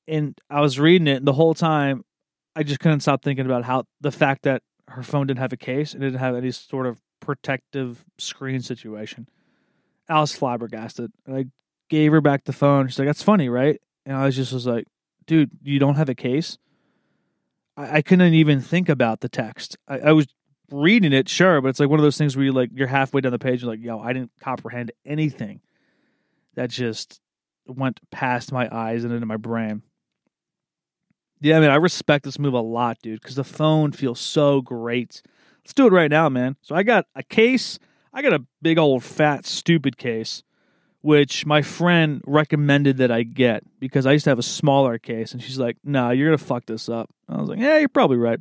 [0.08, 2.04] And i was reading it and the whole time
[2.56, 5.56] i just couldn't stop thinking about how the fact that her phone didn't have a
[5.56, 9.28] case and didn't have any sort of protective screen situation.
[10.08, 11.12] I was flabbergasted.
[11.26, 11.44] And i
[11.88, 12.88] gave her back the phone.
[12.88, 13.80] She's like that's funny right?
[14.04, 14.86] And i was just was like
[15.26, 16.58] dude you don't have a case
[17.76, 19.76] I, I couldn't even think about the text.
[19.88, 20.26] I, I, was
[20.70, 23.20] reading it, sure, but it's like one of those things where you like you're halfway
[23.20, 25.60] down the page, and like, yo, I didn't comprehend anything.
[26.54, 27.20] That just
[27.66, 29.82] went past my eyes and into my brain.
[31.40, 34.60] Yeah, I mean, I respect this move a lot, dude, because the phone feels so
[34.60, 35.22] great.
[35.64, 36.56] Let's do it right now, man.
[36.62, 37.78] So I got a case.
[38.12, 40.42] I got a big old fat stupid case
[41.02, 45.32] which my friend recommended that I get because I used to have a smaller case.
[45.32, 47.10] And she's like, nah, you're going to fuck this up.
[47.28, 48.40] I was like, yeah, you're probably right.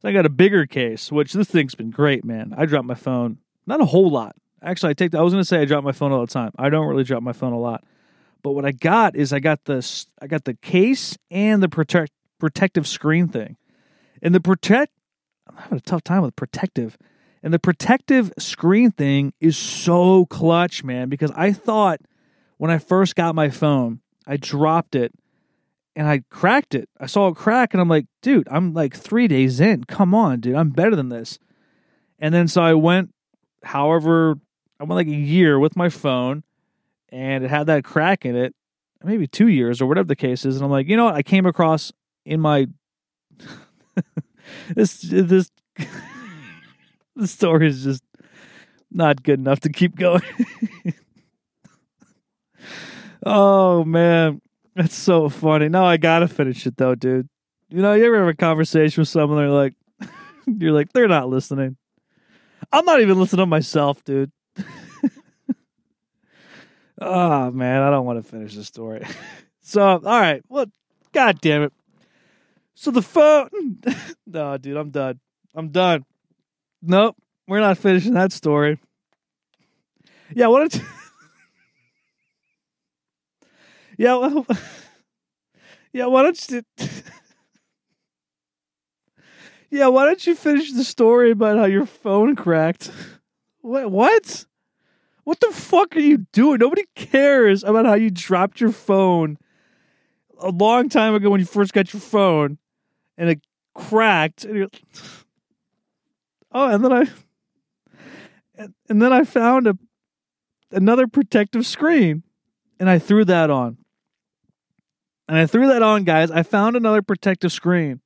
[0.00, 2.54] So I got a bigger case, which this thing's been great, man.
[2.56, 4.36] I dropped my phone Not a whole lot.
[4.62, 5.14] Actually, I take.
[5.14, 6.52] I was to say I drop my phone all the time.
[6.58, 7.82] I don't really drop my phone a lot.
[8.42, 12.12] But what I got is I got the I got the case and the protect
[12.38, 13.56] protective screen thing.
[14.22, 14.92] And the protect
[15.48, 16.98] I'm having a tough time with protective.
[17.42, 22.00] And the protective screen thing is so clutch, man, because I thought
[22.58, 25.12] when I first got my phone, I dropped it
[25.96, 26.88] and I cracked it.
[26.98, 29.84] I saw it crack and I'm like, dude, I'm like three days in.
[29.84, 30.54] Come on, dude.
[30.54, 31.38] I'm better than this.
[32.18, 33.14] And then so I went,
[33.64, 34.38] however,
[34.78, 36.44] I went like a year with my phone
[37.08, 38.54] and it had that crack in it,
[39.02, 40.56] maybe two years or whatever the case is.
[40.56, 41.14] And I'm like, you know what?
[41.14, 41.92] I came across
[42.26, 42.66] in my
[44.74, 45.50] this this
[47.20, 48.02] the story is just
[48.90, 50.22] not good enough to keep going.
[53.24, 54.40] oh man,
[54.74, 55.68] that's so funny.
[55.68, 57.28] No, I gotta finish it though, dude.
[57.68, 59.74] You know, you ever have a conversation with someone, they're like,
[60.46, 61.76] you're like, they're not listening.
[62.72, 64.32] I'm not even listening to myself, dude.
[67.00, 69.04] oh man, I don't want to finish the story.
[69.60, 70.66] so, all right, well,
[71.12, 71.72] god damn it.
[72.74, 73.50] So the phone.
[74.26, 75.20] no, dude, I'm done.
[75.54, 76.04] I'm done.
[76.82, 77.16] Nope,
[77.46, 78.78] we're not finishing that story.
[80.34, 80.80] Yeah, what?
[83.98, 84.46] yeah, well,
[85.92, 86.62] yeah, why don't you?
[89.70, 92.90] yeah, why don't you finish the story about how your phone cracked?
[93.60, 93.90] What?
[93.90, 94.46] What?
[95.24, 96.58] What the fuck are you doing?
[96.60, 99.36] Nobody cares about how you dropped your phone
[100.38, 102.58] a long time ago when you first got your phone
[103.18, 103.40] and it
[103.74, 104.44] cracked.
[104.44, 104.68] And
[106.52, 107.06] oh, and then I
[108.88, 109.78] and, then I found a
[110.70, 112.22] another protective screen,
[112.78, 113.78] and I threw that on.
[115.28, 116.30] And I threw that on, guys.
[116.30, 118.00] I found another protective screen,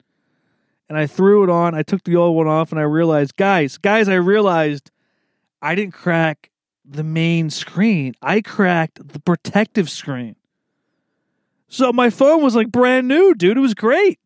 [0.88, 1.74] and I threw it on.
[1.74, 4.90] I took the old one off, and I realized, guys, guys, I realized
[5.62, 6.50] I didn't crack
[6.84, 8.14] the main screen.
[8.20, 10.36] I cracked the protective screen.
[11.68, 13.56] So my phone was like brand new, dude.
[13.56, 14.20] It was great.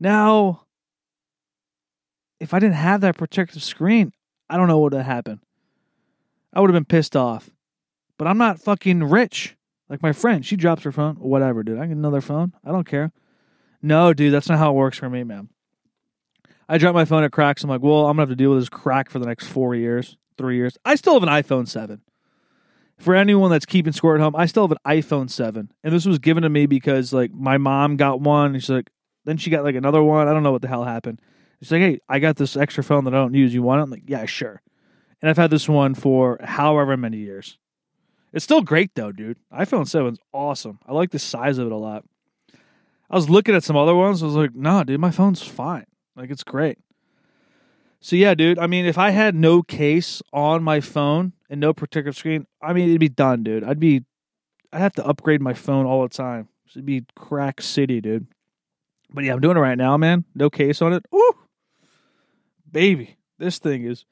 [0.00, 0.63] Now,
[2.40, 4.12] if I didn't have that protective screen,
[4.48, 5.40] I don't know what would have happened.
[6.52, 7.50] I would have been pissed off.
[8.16, 9.56] But I'm not fucking rich.
[9.88, 11.16] Like my friend, she drops her phone.
[11.16, 11.78] Whatever, dude.
[11.78, 12.52] I get another phone.
[12.64, 13.12] I don't care.
[13.82, 15.50] No, dude, that's not how it works for me, man.
[16.68, 17.62] I drop my phone, it cracks.
[17.62, 19.74] I'm like, well, I'm gonna have to deal with this crack for the next four
[19.74, 20.78] years, three years.
[20.84, 22.00] I still have an iPhone 7.
[22.98, 25.70] For anyone that's keeping score at home, I still have an iPhone 7.
[25.82, 28.90] And this was given to me because like my mom got one and she's like,
[29.24, 30.28] then she got like another one.
[30.28, 31.20] I don't know what the hell happened.
[31.64, 33.54] She's like, hey, I got this extra phone that I don't use.
[33.54, 33.84] You want it?
[33.84, 34.60] I'm like, yeah, sure.
[35.22, 37.56] And I've had this one for however many years.
[38.34, 39.38] It's still great though, dude.
[39.50, 40.78] iPhone 7's awesome.
[40.86, 42.04] I like the size of it a lot.
[43.08, 44.22] I was looking at some other ones.
[44.22, 45.86] I was like, nah, dude, my phone's fine.
[46.14, 46.76] Like, it's great.
[47.98, 51.72] So, yeah, dude, I mean, if I had no case on my phone and no
[51.72, 53.64] protective screen, I mean, it'd be done, dude.
[53.64, 54.04] I'd be,
[54.70, 56.50] I'd have to upgrade my phone all the time.
[56.68, 58.26] It'd be crack city, dude.
[59.08, 60.26] But yeah, I'm doing it right now, man.
[60.34, 61.06] No case on it.
[61.14, 61.32] Ooh,
[62.74, 64.04] baby, this thing is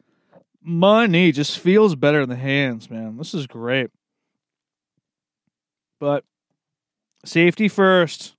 [0.62, 1.33] money.
[1.33, 3.18] Just feels better in the hands, man.
[3.18, 3.90] This is great.
[6.01, 6.25] But
[7.27, 8.35] safety first.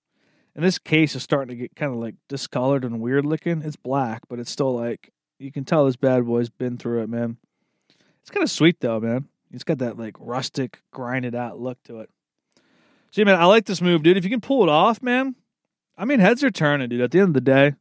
[0.56, 3.62] And this case is starting to get kind of like discolored and weird looking.
[3.64, 7.10] It's black, but it's still like you can tell this bad boy's been through it,
[7.10, 7.38] man.
[8.22, 9.28] It's kind of sweet though, man.
[9.52, 12.10] It's got that like rustic, grinded out look to it.
[13.12, 14.18] See, man, I like this move, dude.
[14.18, 15.36] If you can pull it off, man,
[15.98, 17.02] I mean, heads are turning, dude.
[17.02, 17.74] At the end of the day,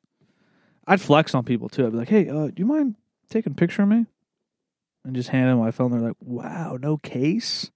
[0.86, 1.86] I'd flex on people too.
[1.86, 2.96] I'd be like, "Hey, uh, do you mind
[3.30, 4.06] taking a picture of me?"
[5.04, 5.90] And just hand them my phone.
[5.90, 7.70] They're like, "Wow, no case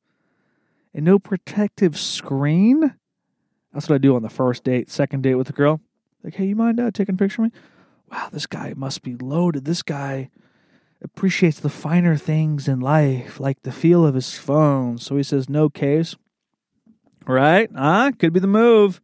[0.95, 2.95] and no protective screen."
[3.73, 5.81] That's what I do on the first date, second date with a girl.
[6.23, 7.61] Like, "Hey, you mind uh, taking a picture of me?"
[8.11, 9.65] Wow, this guy must be loaded.
[9.65, 10.31] This guy
[11.03, 14.99] appreciates the finer things in life, like the feel of his phone.
[14.99, 16.17] So he says, "No case."
[17.27, 17.69] Right?
[17.75, 18.13] Ah, huh?
[18.19, 19.01] could be the move.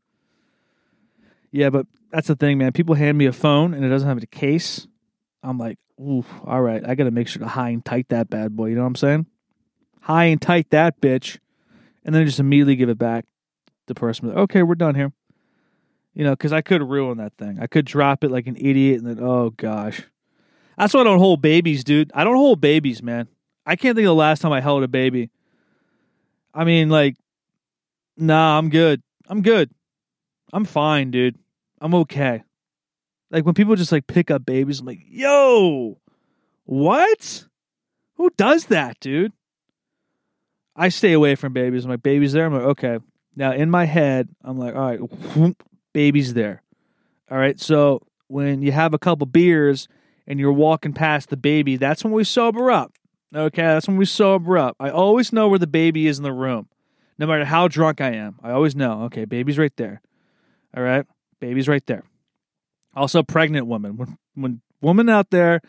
[1.51, 2.73] Yeah, but that's the thing, man.
[2.73, 4.87] People hand me a phone and it doesn't have a case.
[5.43, 8.31] I'm like, ooh, all right, I got to make sure to high and tight that
[8.31, 8.67] bad boy.
[8.67, 9.27] You know what I'm saying?
[10.03, 11.39] High and tight that bitch,
[12.05, 13.25] and then just immediately give it back.
[13.87, 15.13] To the person, like, okay, we're done here.
[16.15, 17.59] You know, because I could ruin that thing.
[17.61, 20.03] I could drop it like an idiot, and then oh gosh,
[20.77, 22.11] that's why I don't hold babies, dude.
[22.15, 23.29] I don't hold babies, man.
[23.65, 25.31] I can't think of the last time I held a baby.
[26.53, 27.17] I mean, like,
[28.17, 29.03] nah, I'm good.
[29.29, 29.71] I'm good.
[30.53, 31.39] I'm fine, dude.
[31.83, 32.45] I'm okay.
[33.31, 35.99] Like when people just like pick up babies, I'm like, yo,
[36.65, 37.47] what?
[38.17, 39.33] Who does that, dude?
[40.77, 41.85] I stay away from babies.
[41.85, 42.47] I'm like, baby's there.
[42.47, 42.99] I'm like, okay.
[43.35, 46.63] Now in my head, I'm like, all right, whoop, baby's there.
[47.31, 47.59] All right.
[47.59, 49.89] So when you have a couple beers
[50.27, 52.93] and you're walking past the baby, that's when we sober up.
[53.35, 54.77] Okay, that's when we sober up.
[54.79, 56.69] I always know where the baby is in the room,
[57.19, 58.39] no matter how drunk I am.
[58.43, 59.05] I always know.
[59.05, 60.03] Okay, baby's right there.
[60.77, 61.07] All right,
[61.43, 62.05] baby's right there.
[62.95, 63.97] Also, pregnant woman.
[63.97, 65.61] When when woman out there,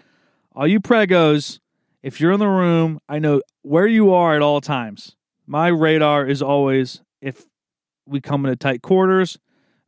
[0.55, 1.59] all you pregos,
[2.03, 5.15] if you're in the room, I know where you are at all times.
[5.47, 7.47] My radar is always if
[8.05, 9.39] we come into tight quarters.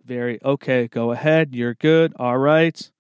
[0.04, 0.88] Very okay.
[0.88, 1.54] Go ahead.
[1.54, 2.14] You're good.
[2.18, 2.92] All right.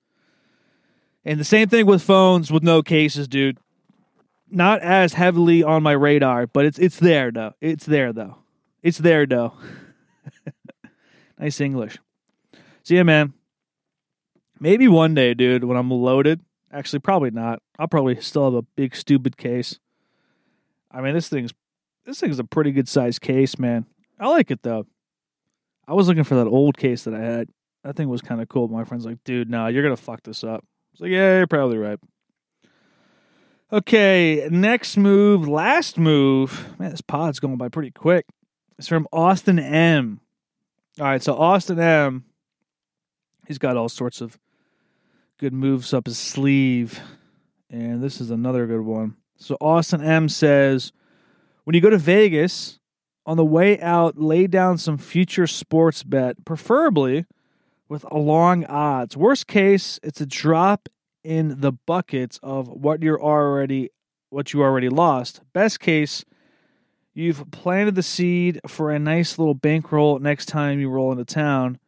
[1.23, 3.57] And the same thing with phones with no cases, dude.
[4.51, 7.53] Not as heavily on my radar, but it's it's there though.
[7.61, 8.37] It's there though.
[8.83, 9.53] It's there though.
[11.39, 11.97] nice English.
[12.85, 13.33] So yeah, man.
[14.59, 16.41] Maybe one day, dude, when I'm loaded.
[16.71, 17.61] Actually, probably not.
[17.79, 19.79] I'll probably still have a big stupid case.
[20.91, 21.51] I mean, this thing's
[22.05, 23.85] this thing's a pretty good sized case, man.
[24.19, 24.85] I like it though.
[25.87, 27.49] I was looking for that old case that I had.
[27.83, 28.67] That thing was kind of cool.
[28.67, 30.63] My friend's like, dude, nah, you're gonna fuck this up.
[30.63, 31.99] I like, yeah, you're probably right.
[33.73, 36.77] Okay, next move, last move.
[36.79, 38.25] Man, this pod's going by pretty quick.
[38.77, 40.19] It's from Austin M.
[40.99, 42.25] All right, so Austin M.
[43.47, 44.37] He's got all sorts of
[45.37, 46.99] good moves up his sleeve,
[47.69, 49.15] and this is another good one.
[49.37, 50.91] So Austin M says,
[51.63, 52.79] when you go to Vegas,
[53.25, 57.25] on the way out, lay down some future sports bet, preferably
[57.89, 59.17] with a long odds.
[59.17, 60.89] Worst case, it's a drop
[61.23, 63.89] in the buckets of what you're already
[64.29, 65.41] what you already lost.
[65.53, 66.25] Best case,
[67.13, 71.79] you've planted the seed for a nice little bankroll next time you roll into town.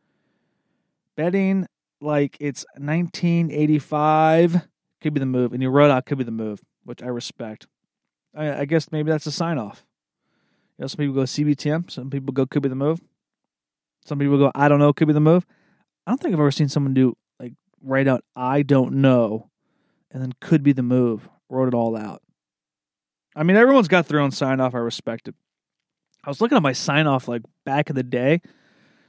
[1.18, 1.68] Betting
[2.00, 4.68] like it's 1985
[5.02, 7.68] could be the move, and you wrote out could be the move, which I respect.
[8.36, 9.86] I, I guess maybe that's a sign off.
[10.78, 13.02] You know, some people go CBTM, some people go could be the move.
[14.06, 15.46] Some people go I don't know could be the move.
[16.06, 19.50] I don't think I've ever seen someone do like write out I don't know
[20.12, 21.28] and then could be the move.
[21.50, 22.22] Wrote it all out.
[23.36, 24.74] I mean, everyone's got their own sign off.
[24.74, 25.36] I respect it.
[26.24, 28.42] I was looking at my sign off like back in the day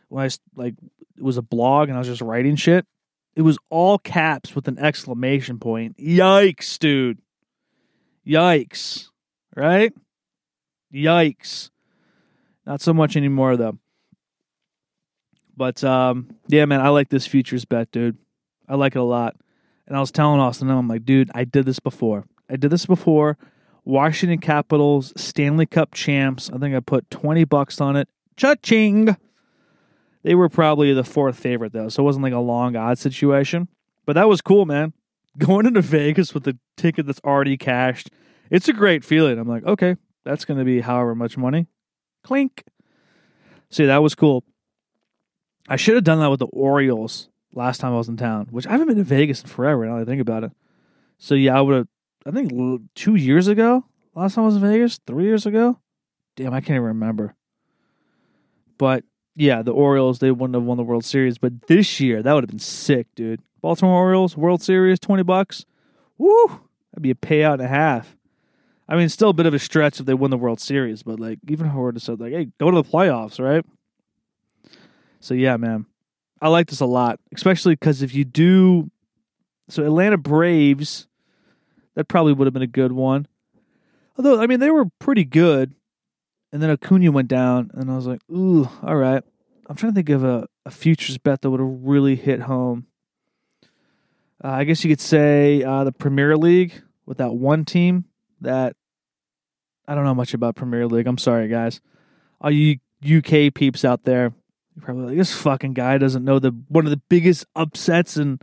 [0.08, 0.74] when I like
[1.16, 2.86] it was a blog and I was just writing shit.
[3.34, 5.96] It was all caps with an exclamation point.
[5.98, 7.18] Yikes, dude.
[8.26, 9.08] Yikes.
[9.54, 9.92] Right?
[10.92, 11.70] Yikes.
[12.66, 13.78] Not so much anymore though.
[15.56, 18.16] But um, yeah, man, I like this futures bet, dude.
[18.68, 19.36] I like it a lot.
[19.86, 22.24] And I was telling Austin, I'm like, dude, I did this before.
[22.48, 23.38] I did this before.
[23.84, 26.50] Washington Capitals, Stanley Cup champs.
[26.52, 28.08] I think I put 20 bucks on it.
[28.36, 29.16] Cha-ching.
[30.28, 33.66] They were probably the fourth favorite though, so it wasn't like a long odd situation.
[34.04, 34.92] But that was cool, man.
[35.38, 38.10] Going into Vegas with a ticket that's already cashed.
[38.50, 39.38] It's a great feeling.
[39.38, 41.66] I'm like, okay, that's going to be however much money.
[42.24, 42.62] Clink.
[43.70, 44.44] See, that was cool.
[45.66, 48.66] I should have done that with the Orioles last time I was in town, which
[48.66, 50.52] I haven't been to Vegas in forever now that I think about it.
[51.16, 51.88] So yeah, I would have,
[52.26, 52.52] I think
[52.94, 55.80] two years ago, last time I was in Vegas, three years ago.
[56.36, 57.34] Damn, I can't even remember.
[58.76, 59.04] But
[59.38, 61.38] yeah, the Orioles, they wouldn't have won the World Series.
[61.38, 63.40] But this year, that would have been sick, dude.
[63.60, 65.64] Baltimore Orioles, World Series, 20 bucks.
[66.18, 66.46] Woo!
[66.92, 68.16] That'd be a payout and a half.
[68.88, 71.20] I mean, still a bit of a stretch if they win the World Series, but
[71.20, 73.64] like, even I to say, like, hey, go to the playoffs, right?
[75.20, 75.86] So yeah, man,
[76.40, 78.90] I like this a lot, especially because if you do,
[79.68, 81.06] so Atlanta Braves,
[81.94, 83.26] that probably would have been a good one.
[84.16, 85.74] Although I mean they were pretty good,
[86.52, 89.22] and then Acuna went down, and I was like, ooh, all right.
[89.66, 92.86] I'm trying to think of a, a futures bet that would have really hit home.
[94.42, 98.04] Uh, I guess you could say uh, the Premier League with that one team
[98.40, 98.76] that
[99.86, 101.06] I don't know much about Premier League.
[101.06, 101.80] I'm sorry, guys.
[102.40, 104.32] All you UK peeps out there,
[104.74, 108.38] you're probably like, this fucking guy doesn't know the one of the biggest upsets in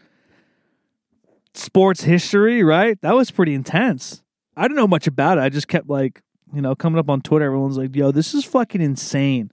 [1.54, 3.02] sports history, right?
[3.02, 4.22] That was pretty intense.
[4.58, 5.42] I don't know much about it.
[5.42, 6.22] I just kept like,
[6.56, 7.46] you know, coming up on Twitter.
[7.46, 9.52] Everyone's like, yo, this is fucking insane.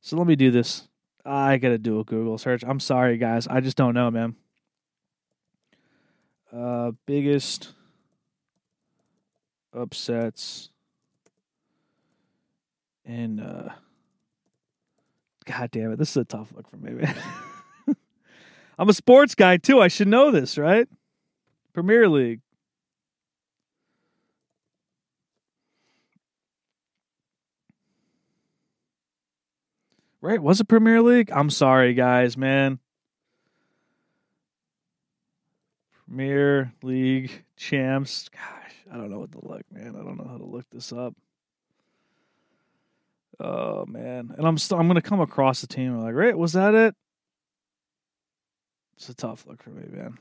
[0.00, 0.88] So let me do this.
[1.24, 2.62] I gotta do a Google search.
[2.66, 3.46] I'm sorry, guys.
[3.46, 4.34] I just don't know, man.
[6.52, 7.72] Uh, biggest
[9.72, 10.70] upsets
[13.04, 13.70] and uh
[15.46, 17.14] God damn it, this is a tough look for me, man.
[18.78, 19.80] I'm a sports guy too.
[19.80, 20.88] I should know this, right?
[21.74, 22.40] Premier League.
[30.24, 30.42] Right?
[30.42, 31.30] Was it Premier League?
[31.30, 32.78] I'm sorry, guys, man.
[36.06, 38.30] Premier League champs.
[38.30, 39.94] Gosh, I don't know what to look, man.
[39.94, 41.14] I don't know how to look this up.
[43.38, 45.92] Oh man, and I'm I'm gonna come across the team.
[45.92, 46.94] I'm like, right, was that it?
[48.96, 50.16] It's a tough look for me, man.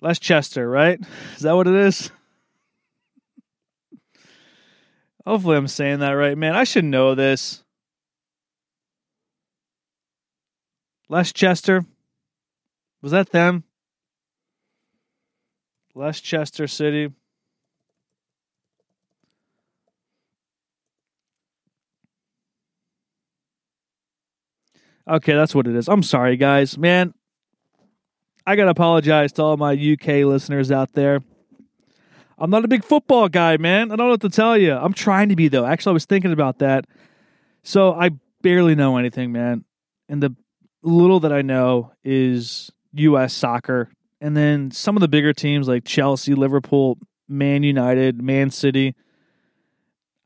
[0.00, 0.98] Les Chester, right?
[1.36, 2.10] Is that what it is?
[5.26, 6.56] Hopefully, I'm saying that right, man.
[6.56, 7.62] I should know this.
[11.08, 11.84] Leicester,
[13.02, 13.64] Was that them?
[15.94, 17.12] Leicester City.
[25.06, 25.88] Okay, that's what it is.
[25.88, 26.78] I'm sorry, guys.
[26.78, 27.12] Man,
[28.46, 31.20] I got to apologize to all my UK listeners out there.
[32.38, 33.92] I'm not a big football guy, man.
[33.92, 34.74] I don't know what to tell you.
[34.74, 35.64] I'm trying to be, though.
[35.64, 36.86] Actually, I was thinking about that.
[37.62, 38.10] So I
[38.42, 39.64] barely know anything, man.
[40.08, 40.34] And the
[40.82, 43.32] little that I know is U.S.
[43.32, 43.90] soccer.
[44.20, 48.94] And then some of the bigger teams like Chelsea, Liverpool, Man United, Man City.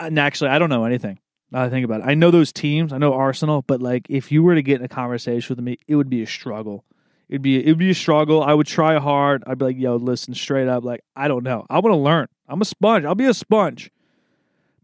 [0.00, 1.18] And actually, I don't know anything.
[1.50, 2.06] Now I think about it.
[2.06, 2.92] I know those teams.
[2.92, 5.78] I know Arsenal, but like if you were to get in a conversation with me,
[5.86, 6.84] it would be a struggle.
[7.28, 8.42] It'd be it'd be a struggle.
[8.42, 9.42] I would try hard.
[9.46, 11.66] I'd be like, yo, listen, straight up, like, I don't know.
[11.68, 12.28] I want to learn.
[12.48, 13.04] I'm a sponge.
[13.04, 13.90] I'll be a sponge.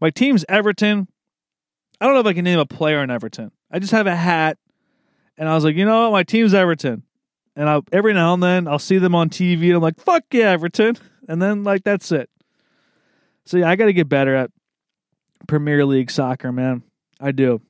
[0.01, 1.07] My team's Everton.
[2.01, 3.51] I don't know if I can name a player in Everton.
[3.71, 4.57] I just have a hat.
[5.37, 6.11] And I was like, you know what?
[6.11, 7.03] My team's Everton.
[7.55, 10.23] And I every now and then I'll see them on TV and I'm like, fuck
[10.31, 10.97] yeah, Everton.
[11.29, 12.29] And then like that's it.
[13.45, 14.51] So yeah, I gotta get better at
[15.47, 16.83] Premier League soccer, man.
[17.19, 17.61] I do.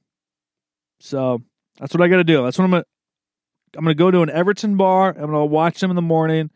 [0.99, 1.41] So
[1.79, 2.43] that's what I got to do.
[2.43, 2.85] That's what I'm gonna.
[3.75, 5.09] I'm gonna go to an Everton bar.
[5.09, 6.49] I'm gonna watch them in the morning,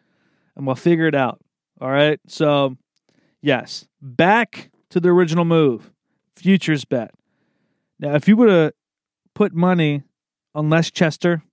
[0.56, 1.40] and we'll figure it out.
[1.80, 2.20] All right.
[2.28, 2.78] So,
[3.42, 5.92] yes, back to the original move,
[6.36, 7.12] futures bet.
[8.00, 8.72] Now, if you would have
[9.34, 10.04] put money
[10.56, 11.44] on Les Chester,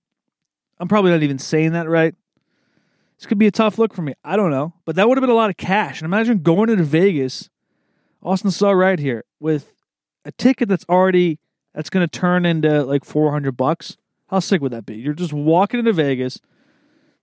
[0.79, 2.15] I'm probably not even saying that right.
[3.17, 4.13] This could be a tough look for me.
[4.23, 6.01] I don't know, but that would have been a lot of cash.
[6.01, 7.49] And imagine going into Vegas
[8.25, 9.73] Austin saw right here with
[10.25, 11.39] a ticket that's already
[11.75, 13.97] that's going to turn into like 400 bucks.
[14.35, 14.97] How sick would that be?
[14.97, 16.41] You're just walking into Vegas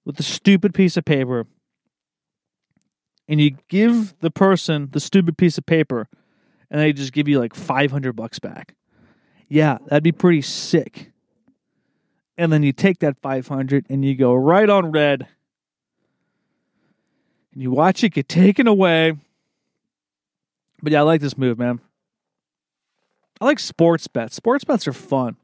[0.07, 1.47] with a stupid piece of paper
[3.29, 6.09] and you give the person the stupid piece of paper
[6.71, 8.77] and they just give you like 500 bucks back.
[9.47, 11.13] Yeah, that'd be pretty sick.
[12.39, 15.29] And then you take that 500 and you go right on red
[17.53, 19.19] and you watch it get taken away
[20.83, 21.79] but yeah, I like this move, man.
[23.39, 24.35] I like sports bets.
[24.35, 25.37] Sports bets are fun.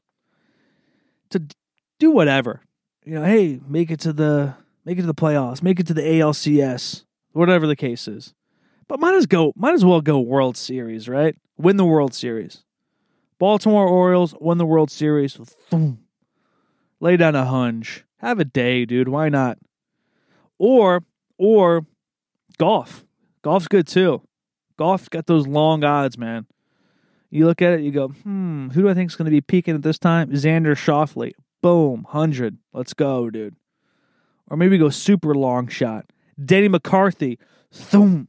[1.28, 1.42] To
[1.98, 2.62] do whatever.
[3.04, 5.94] You know, hey, make it to the make it to the playoffs, make it to
[5.94, 8.34] the ALCS, whatever the case is.
[8.86, 11.36] But might as go might as well go World Series, right?
[11.56, 12.64] Win the World Series.
[13.38, 15.38] Baltimore Orioles win the World Series.
[17.00, 18.04] Lay down a hunch.
[18.18, 19.08] Have a day, dude.
[19.08, 19.58] Why not?
[20.58, 21.04] Or
[21.38, 21.86] or
[22.58, 23.04] golf.
[23.42, 24.22] Golf's good too.
[24.76, 26.46] Golf's got those long odds, man.
[27.30, 29.40] You look at it, you go, hmm, who do I think is going to be
[29.40, 30.30] peaking at this time?
[30.30, 31.32] Xander Schauffele.
[31.60, 32.58] Boom, 100.
[32.72, 33.56] Let's go, dude.
[34.48, 36.06] Or maybe go super long shot.
[36.42, 37.38] Denny McCarthy.
[37.72, 38.28] Thoom.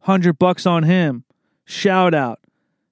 [0.00, 1.24] 100 bucks on him.
[1.64, 2.40] Shout out.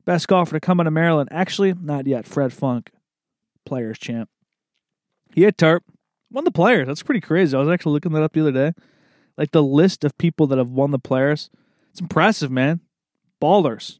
[0.04, 1.28] Best golfer to come out of Maryland.
[1.32, 2.26] Actually, not yet.
[2.26, 2.90] Fred Funk.
[3.64, 4.28] Players champ.
[5.34, 5.84] Yeah, Tarp.
[6.30, 6.86] Won the players.
[6.86, 7.56] That's pretty crazy.
[7.56, 8.72] I was actually looking that up the other day.
[9.36, 11.50] Like the list of people that have won the players.
[11.90, 12.80] It's impressive, man
[13.40, 13.98] ballers.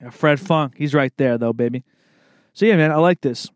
[0.00, 1.84] Yeah, Fred Funk, he's right there though, baby.
[2.52, 3.50] So yeah, man, I like this.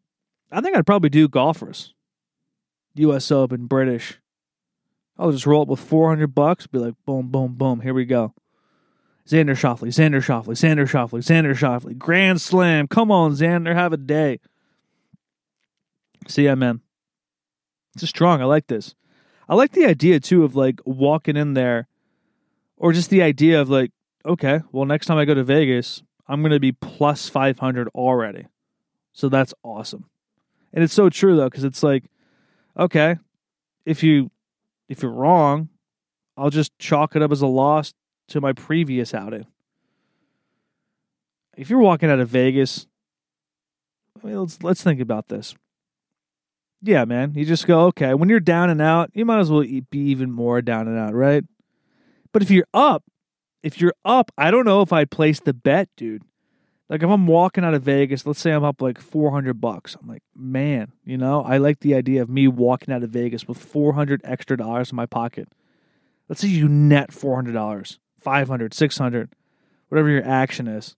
[0.51, 1.95] I think I'd probably do golfers.
[2.95, 3.31] U.S.
[3.31, 4.19] Open, British.
[5.19, 6.67] I'll just roll up with four hundred bucks.
[6.67, 7.81] Be like, boom, boom, boom.
[7.81, 8.35] Here we go.
[9.27, 11.99] Xander Schauffele, Xander Schauffele, Xander Schauffele, Xander Schauffele.
[11.99, 12.89] Grand Slam.
[12.89, 14.41] Come on, Xander, have a day.
[16.27, 16.81] See yeah, man.
[17.95, 18.41] It's strong.
[18.41, 18.95] I like this.
[19.49, 21.89] I like the idea too of like walking in there,
[22.77, 23.93] or just the idea of like
[24.25, 28.47] okay, well, next time I go to Vegas, I'm to be plus 500 already.
[29.13, 30.09] So that's awesome.
[30.73, 32.05] And it's so true though cuz it's like
[32.77, 33.17] okay,
[33.85, 34.31] if you
[34.89, 35.69] if you're wrong,
[36.37, 37.95] I'll just chalk it up as a loss
[38.29, 39.47] to my previous outing.
[41.57, 42.87] If you're walking out of Vegas,
[44.23, 45.55] I mean, let's let's think about this.
[46.81, 48.15] Yeah, man, you just go okay.
[48.15, 51.13] When you're down and out, you might as well be even more down and out,
[51.13, 51.45] right?
[52.33, 53.03] But if you're up,
[53.63, 56.23] if you're up, I don't know if I'd place the bet, dude.
[56.89, 59.97] Like if I'm walking out of Vegas, let's say I'm up like 400 bucks.
[60.01, 63.47] I'm like, man, you know, I like the idea of me walking out of Vegas
[63.47, 65.49] with 400 extra dollars in my pocket.
[66.29, 69.35] Let's say you net $400, 500, 600,
[69.89, 70.97] whatever your action is.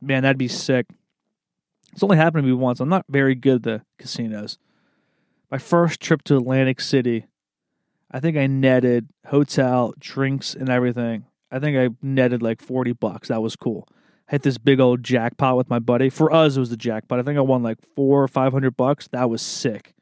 [0.00, 0.86] Man, that'd be sick.
[1.92, 2.80] It's only happened to me once.
[2.80, 4.58] I'm not very good at the casinos.
[5.50, 7.26] My first trip to Atlantic City,
[8.10, 11.24] I think I netted hotel, drinks, and everything.
[11.50, 13.28] I think I netted like 40 bucks.
[13.28, 13.88] That was cool.
[14.28, 16.10] Hit this big old jackpot with my buddy.
[16.10, 17.18] For us, it was the jackpot.
[17.18, 19.08] I think I won like four or 500 bucks.
[19.08, 19.94] That was sick.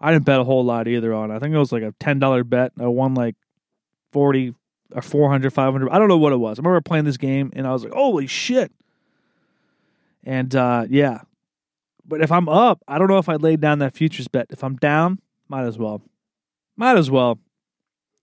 [0.00, 1.36] I didn't bet a whole lot either on it.
[1.36, 2.72] I think it was like a $10 bet.
[2.78, 3.34] I won like
[4.12, 4.54] 40
[4.94, 5.90] or 400, 500.
[5.90, 6.58] I don't know what it was.
[6.58, 8.72] I remember playing this game and I was like, holy shit.
[10.22, 11.22] And uh, yeah.
[12.06, 14.46] But if I'm up, I don't know if I'd lay down that futures bet.
[14.50, 16.02] If I'm down, might as well.
[16.76, 17.38] Might as well.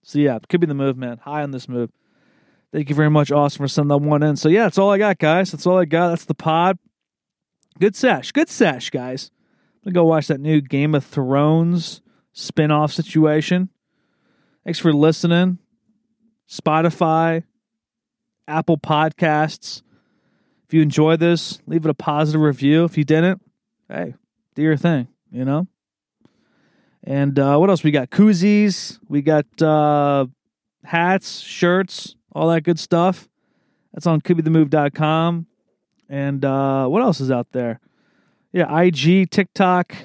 [0.01, 1.17] So yeah, could be the move, man.
[1.17, 1.91] High on this move.
[2.71, 4.35] Thank you very much, Austin, for sending that one in.
[4.35, 5.51] So yeah, that's all I got, guys.
[5.51, 6.09] That's all I got.
[6.09, 6.77] That's the pod.
[7.79, 8.31] Good sesh.
[8.31, 9.31] Good sesh, guys.
[9.85, 12.01] I'm gonna go watch that new Game of Thrones
[12.33, 13.69] spin-off situation.
[14.63, 15.59] Thanks for listening.
[16.49, 17.43] Spotify,
[18.47, 19.81] Apple Podcasts.
[20.67, 22.83] If you enjoy this, leave it a positive review.
[22.83, 23.41] If you didn't,
[23.87, 24.15] hey,
[24.55, 25.67] do your thing, you know?
[27.03, 27.83] And uh, what else?
[27.83, 30.25] We got koozies, we got uh,
[30.83, 33.27] hats, shirts, all that good stuff.
[33.93, 35.47] That's on couldbethemove.com.
[36.09, 37.79] And uh, what else is out there?
[38.51, 39.95] Yeah, IG, TikTok.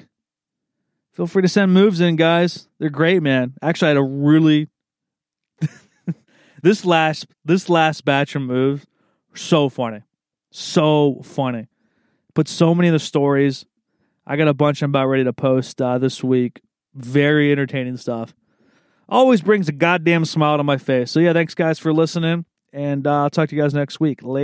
[1.11, 2.69] Feel free to send moves in, guys.
[2.79, 3.53] They're great, man.
[3.61, 4.69] Actually, I had a really
[6.63, 8.85] this last this last batch of moves
[9.35, 10.01] so funny,
[10.51, 11.67] so funny.
[12.33, 13.65] Put so many of the stories.
[14.25, 16.61] I got a bunch I'm about ready to post uh, this week.
[16.93, 18.33] Very entertaining stuff.
[19.11, 21.11] Always brings a goddamn smile to my face.
[21.11, 24.23] So yeah, thanks guys for listening, and uh, I'll talk to you guys next week.
[24.23, 24.39] Later.